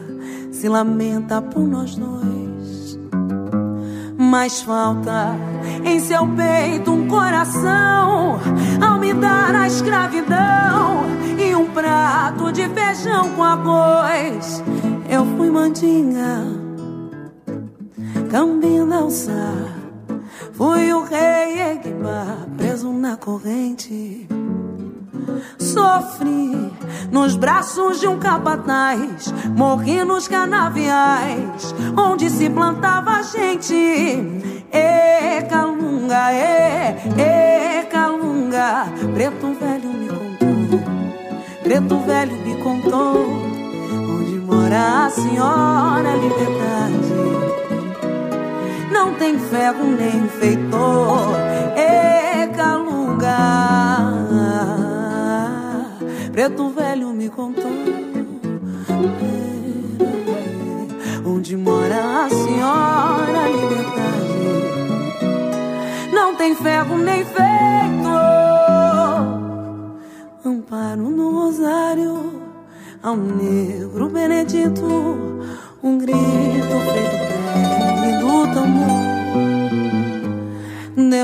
[0.51, 2.97] se lamenta por nós dois.
[4.17, 5.35] Mas falta
[5.83, 8.39] em seu peito um coração
[8.85, 11.05] ao me dar a escravidão
[11.37, 14.63] e um prato de feijão com arroz.
[15.09, 16.45] Eu fui mandinga,
[18.29, 19.81] cambinda alçar.
[20.53, 24.27] Fui o rei Egba, preso na corrente.
[25.57, 26.71] Sofri
[27.11, 33.80] nos braços de um capataz, morri nos canaviais, onde se plantava gente.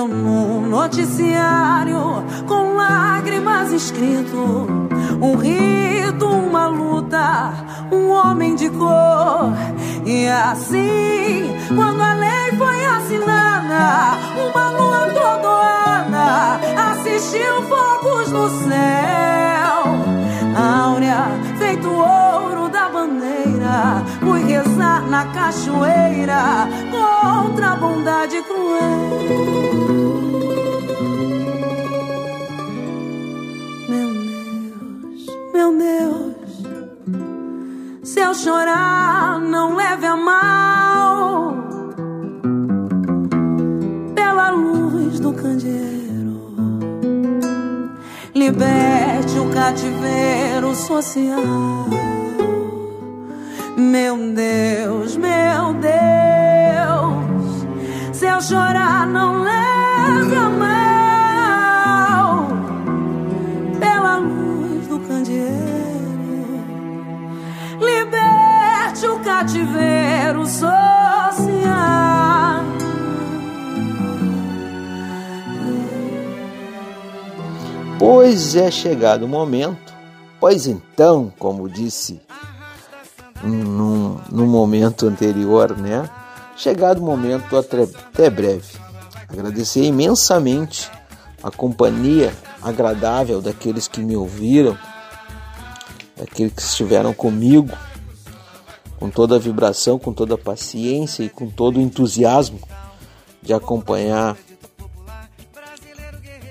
[0.08, 4.68] No noticiário com lágrimas escrito
[5.22, 7.54] um rito, uma luta,
[7.92, 9.52] um homem de cor.
[10.06, 14.18] E assim, quando a lei foi assinada,
[14.50, 16.60] uma lua todoada
[16.92, 19.84] assistiu fogos no céu.
[20.56, 21.28] Áurea,
[21.58, 23.37] feito ouro da bandeira,
[24.20, 29.78] fui rezar na cachoeira contra a bondade cruel.
[35.58, 36.64] meu Deus.
[38.04, 41.56] Se eu chorar, não leve a mal.
[44.16, 46.56] Pela luz do candeeiro,
[48.34, 52.17] liberte o cativeiro social.
[53.78, 55.88] Meu Deus, meu Deus.
[58.12, 60.88] Se eu chorar, não leve mal.
[67.80, 70.78] Liberte o cativeiro social.
[78.00, 79.94] Pois é chegado o momento,
[80.40, 82.20] pois então, como disse
[83.44, 86.10] num, num momento anterior, né?
[86.56, 88.78] Chegado o momento, até breve.
[89.30, 90.90] Agradecer imensamente
[91.44, 94.78] a companhia agradável daqueles que me ouviram,
[96.16, 97.78] daqueles que estiveram comigo,
[99.00, 102.60] com toda a vibração, com toda a paciência e com todo o entusiasmo
[103.42, 104.36] de acompanhar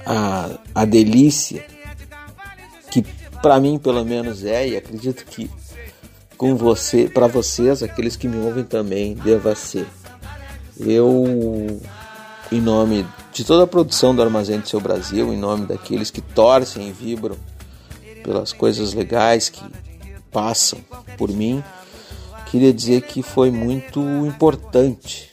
[0.07, 1.67] a, a delícia
[2.91, 3.03] que
[3.43, 5.51] para mim pelo menos é e acredito que
[6.37, 9.87] com você, para vocês, aqueles que me ouvem também, deva ser.
[10.79, 11.81] Eu,
[12.53, 16.21] em nome de toda a produção do Armazém do Seu Brasil, em nome daqueles que
[16.21, 17.37] torcem e vibram
[18.23, 19.63] pelas coisas legais que
[20.31, 20.79] passam
[21.17, 21.63] por mim,
[22.51, 25.31] queria dizer que foi muito importante,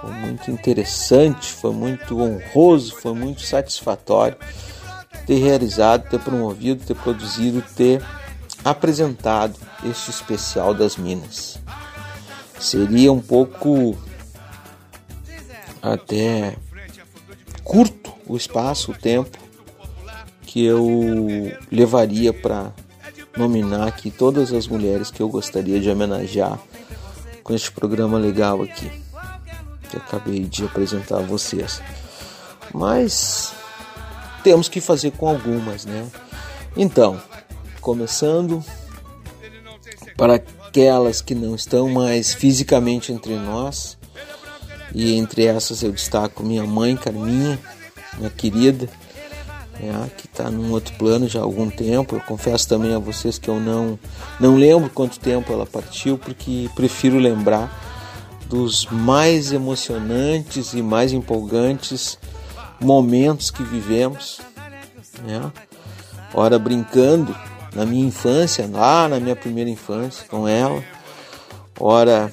[0.00, 4.36] foi muito interessante, foi muito honroso, foi muito satisfatório
[5.26, 8.02] ter realizado, ter promovido, ter produzido, ter
[8.66, 9.54] apresentado
[9.88, 11.56] este especial das Minas.
[12.58, 13.96] Seria um pouco
[15.80, 16.56] até
[17.62, 19.38] curto o espaço, o tempo
[20.42, 20.84] que eu
[21.70, 22.72] levaria para
[23.36, 26.58] nominar aqui todas as mulheres que eu gostaria de homenagear
[27.44, 28.90] com este programa legal aqui
[29.88, 31.80] que acabei de apresentar a vocês.
[32.74, 33.52] Mas
[34.42, 36.10] temos que fazer com algumas, né?
[36.76, 37.20] Então,
[37.86, 38.64] começando
[40.16, 43.96] para aquelas que não estão mais fisicamente entre nós,
[44.92, 47.56] e entre essas eu destaco minha mãe, Carminha,
[48.18, 48.88] minha querida,
[49.78, 52.16] né, que está num outro plano já há algum tempo.
[52.16, 53.96] Eu confesso também a vocês que eu não,
[54.40, 57.70] não lembro quanto tempo ela partiu, porque prefiro lembrar
[58.48, 62.18] dos mais emocionantes e mais empolgantes
[62.80, 64.40] momentos que vivemos,
[65.24, 65.52] né?
[66.34, 67.32] Ora brincando
[67.76, 70.82] na minha infância, lá na minha primeira infância com ela,
[71.78, 72.32] ora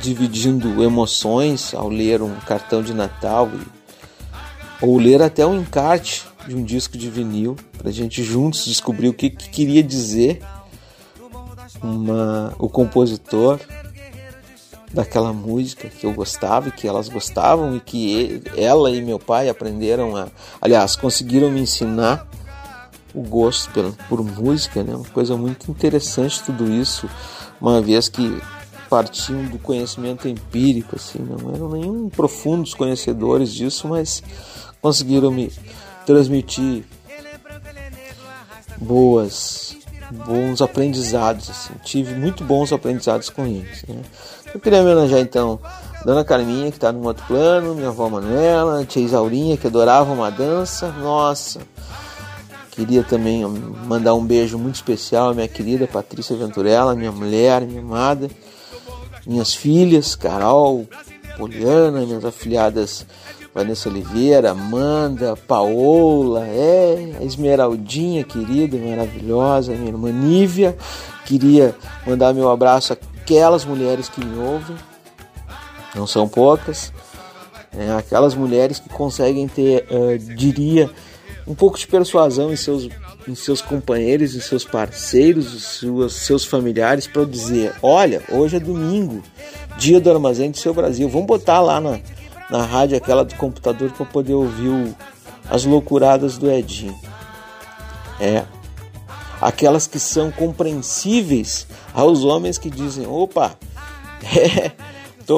[0.00, 3.66] dividindo emoções ao ler um cartão de Natal e,
[4.80, 9.08] ou ler até um encarte de um disco de vinil para a gente juntos descobrir
[9.08, 10.40] o que, que queria dizer
[11.82, 13.58] uma, o compositor
[14.92, 19.18] daquela música que eu gostava e que elas gostavam e que ele, ela e meu
[19.18, 20.28] pai aprenderam a,
[20.60, 22.28] aliás, conseguiram me ensinar
[23.14, 24.94] o gosto por, por música, né?
[24.94, 27.08] Uma coisa muito interessante tudo isso,
[27.60, 28.42] uma vez que
[28.90, 34.22] partiam do conhecimento empírico, assim, não eram nenhum profundos conhecedores disso, mas
[34.82, 35.50] conseguiram me
[36.04, 36.84] transmitir
[38.76, 39.76] boas
[40.10, 41.74] bons aprendizados assim.
[41.82, 44.02] tive muito bons aprendizados com eles né?
[44.52, 45.58] eu queria homenagear então
[46.04, 50.30] Dona Carminha que está no outro plano minha avó Manuela tia Isaurinha que adorava uma
[50.30, 51.60] dança nossa
[52.74, 53.44] queria também
[53.86, 58.28] mandar um beijo muito especial à minha querida Patrícia Venturella minha mulher minha amada
[59.26, 60.86] minhas filhas Carol
[61.38, 63.06] Poliana minhas afilhadas
[63.54, 70.76] Vanessa Oliveira, Amanda, Paola, é, a Esmeraldinha querida, maravilhosa, minha irmã Nívia.
[71.24, 71.72] Queria
[72.04, 74.76] mandar meu abraço àquelas mulheres que me ouvem,
[75.94, 76.92] não são poucas,
[77.72, 80.90] é, aquelas mulheres que conseguem ter, uh, diria,
[81.46, 82.88] um pouco de persuasão em seus,
[83.28, 89.22] em seus companheiros, em seus parceiros, seus, seus familiares, para dizer: olha, hoje é domingo,
[89.78, 92.00] dia do armazém do seu Brasil, vamos botar lá na
[92.50, 94.94] na rádio aquela do computador para poder ouvir o,
[95.48, 96.98] as loucuradas do Edinho.
[98.20, 98.44] É.
[99.40, 103.56] Aquelas que são compreensíveis aos homens que dizem: opa,
[104.24, 104.70] é,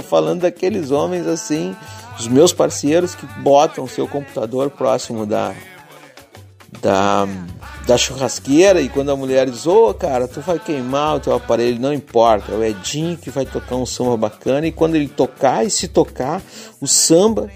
[0.02, 1.74] falando daqueles homens assim,
[2.18, 5.54] os meus parceiros que botam seu computador próximo da,
[6.80, 7.26] da
[7.86, 11.32] da churrasqueira e quando a mulher diz, ô oh, cara, tu vai queimar o teu
[11.32, 15.06] aparelho, não importa, é o Edinho que vai tocar um samba bacana e quando ele
[15.06, 16.42] tocar e se tocar,
[16.80, 17.48] o samba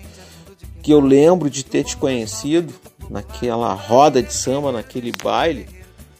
[0.81, 2.73] que eu lembro de ter te conhecido
[3.11, 5.69] naquela roda de samba, naquele baile,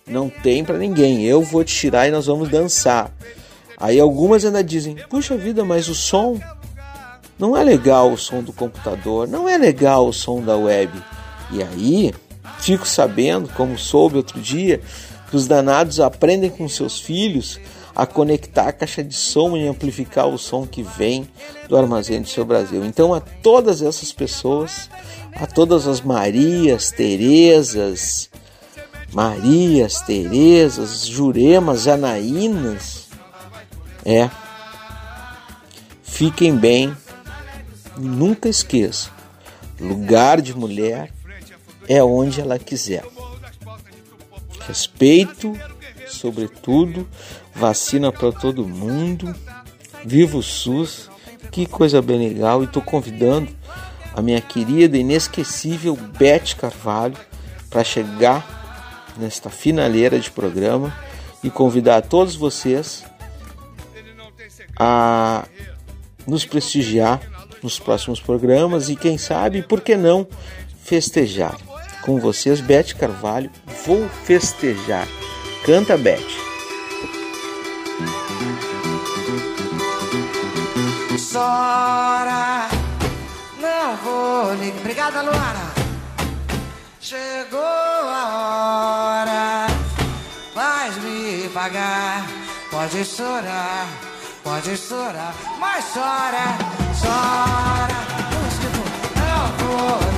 [0.05, 1.25] não tem para ninguém.
[1.25, 3.12] Eu vou te tirar e nós vamos dançar.
[3.77, 6.39] Aí algumas ainda dizem: "Puxa vida, mas o som
[7.39, 10.93] não é legal o som do computador, não é legal o som da web".
[11.53, 12.12] E aí
[12.61, 14.81] Fico sabendo, como soube outro dia,
[15.28, 17.59] que os danados aprendem com seus filhos
[17.95, 21.28] a conectar a caixa de som e amplificar o som que vem
[21.69, 22.85] do armazém do seu Brasil.
[22.85, 24.89] Então, a todas essas pessoas,
[25.35, 28.31] a todas as Marias, Terezas,
[29.12, 33.09] Marias, Terezas, Juremas, Janaínas,
[34.05, 34.31] é,
[36.03, 36.97] fiquem bem,
[37.97, 39.12] nunca esqueçam,
[39.78, 41.12] lugar de mulher
[41.91, 43.05] é onde ela quiser.
[44.61, 45.59] Respeito,
[46.07, 47.09] sobretudo,
[47.53, 49.35] vacina para todo mundo.
[50.07, 51.11] Viva o SUS,
[51.51, 52.62] que coisa bem legal.
[52.62, 53.49] E estou convidando
[54.15, 57.17] a minha querida inesquecível Beth Carvalho
[57.69, 60.97] para chegar nesta finaleira de programa
[61.43, 63.03] e convidar todos vocês
[64.79, 65.45] a
[66.25, 67.21] nos prestigiar
[67.61, 70.27] nos próximos programas e quem sabe, por que não,
[70.85, 71.69] festejar.
[72.11, 73.49] Com vocês, Beth Carvalho,
[73.87, 75.07] vou festejar.
[75.65, 76.19] Canta, Beth.
[81.16, 82.66] Sora,
[83.61, 84.81] não vou ligar.
[84.81, 85.73] Obrigada, Luana.
[87.01, 89.66] Chegou a hora,
[90.53, 92.27] vais me pagar.
[92.73, 93.87] Pode chorar,
[94.43, 96.59] pode chorar, mas chora,
[97.01, 98.01] chora.
[99.15, 100.11] Não vou ao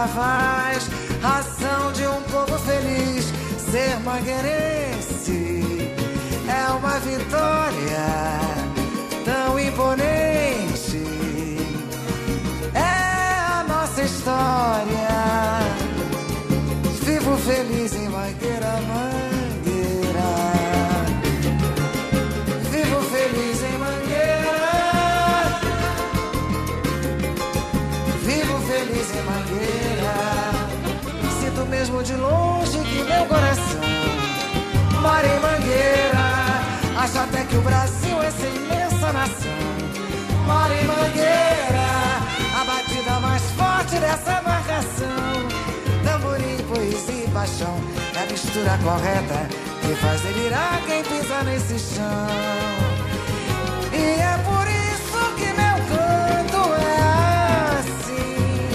[0.00, 0.29] tantos
[48.30, 49.48] mistura correta
[49.80, 52.28] que faz delirar quem pisa nesse chão.
[53.92, 57.00] E é por isso que meu canto é
[57.80, 58.68] assim.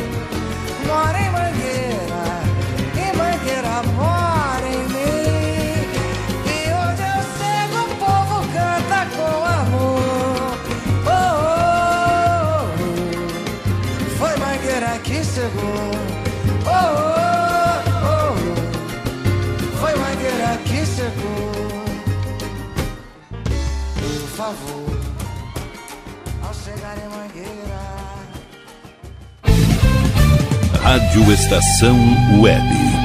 [0.86, 2.26] Mora em Mangueira,
[2.98, 5.88] e Mangueira mora em mim.
[6.52, 10.58] E onde eu chego, o povo canta com amor.
[11.08, 14.18] Oh, oh, oh.
[14.18, 15.92] Foi Mangueira que chegou.
[16.68, 16.72] Oh,
[17.12, 17.15] oh,
[24.36, 25.00] favor,
[26.46, 27.80] ao chegar em Mangueira.
[30.84, 31.98] Rádio Estação
[32.42, 33.05] Web.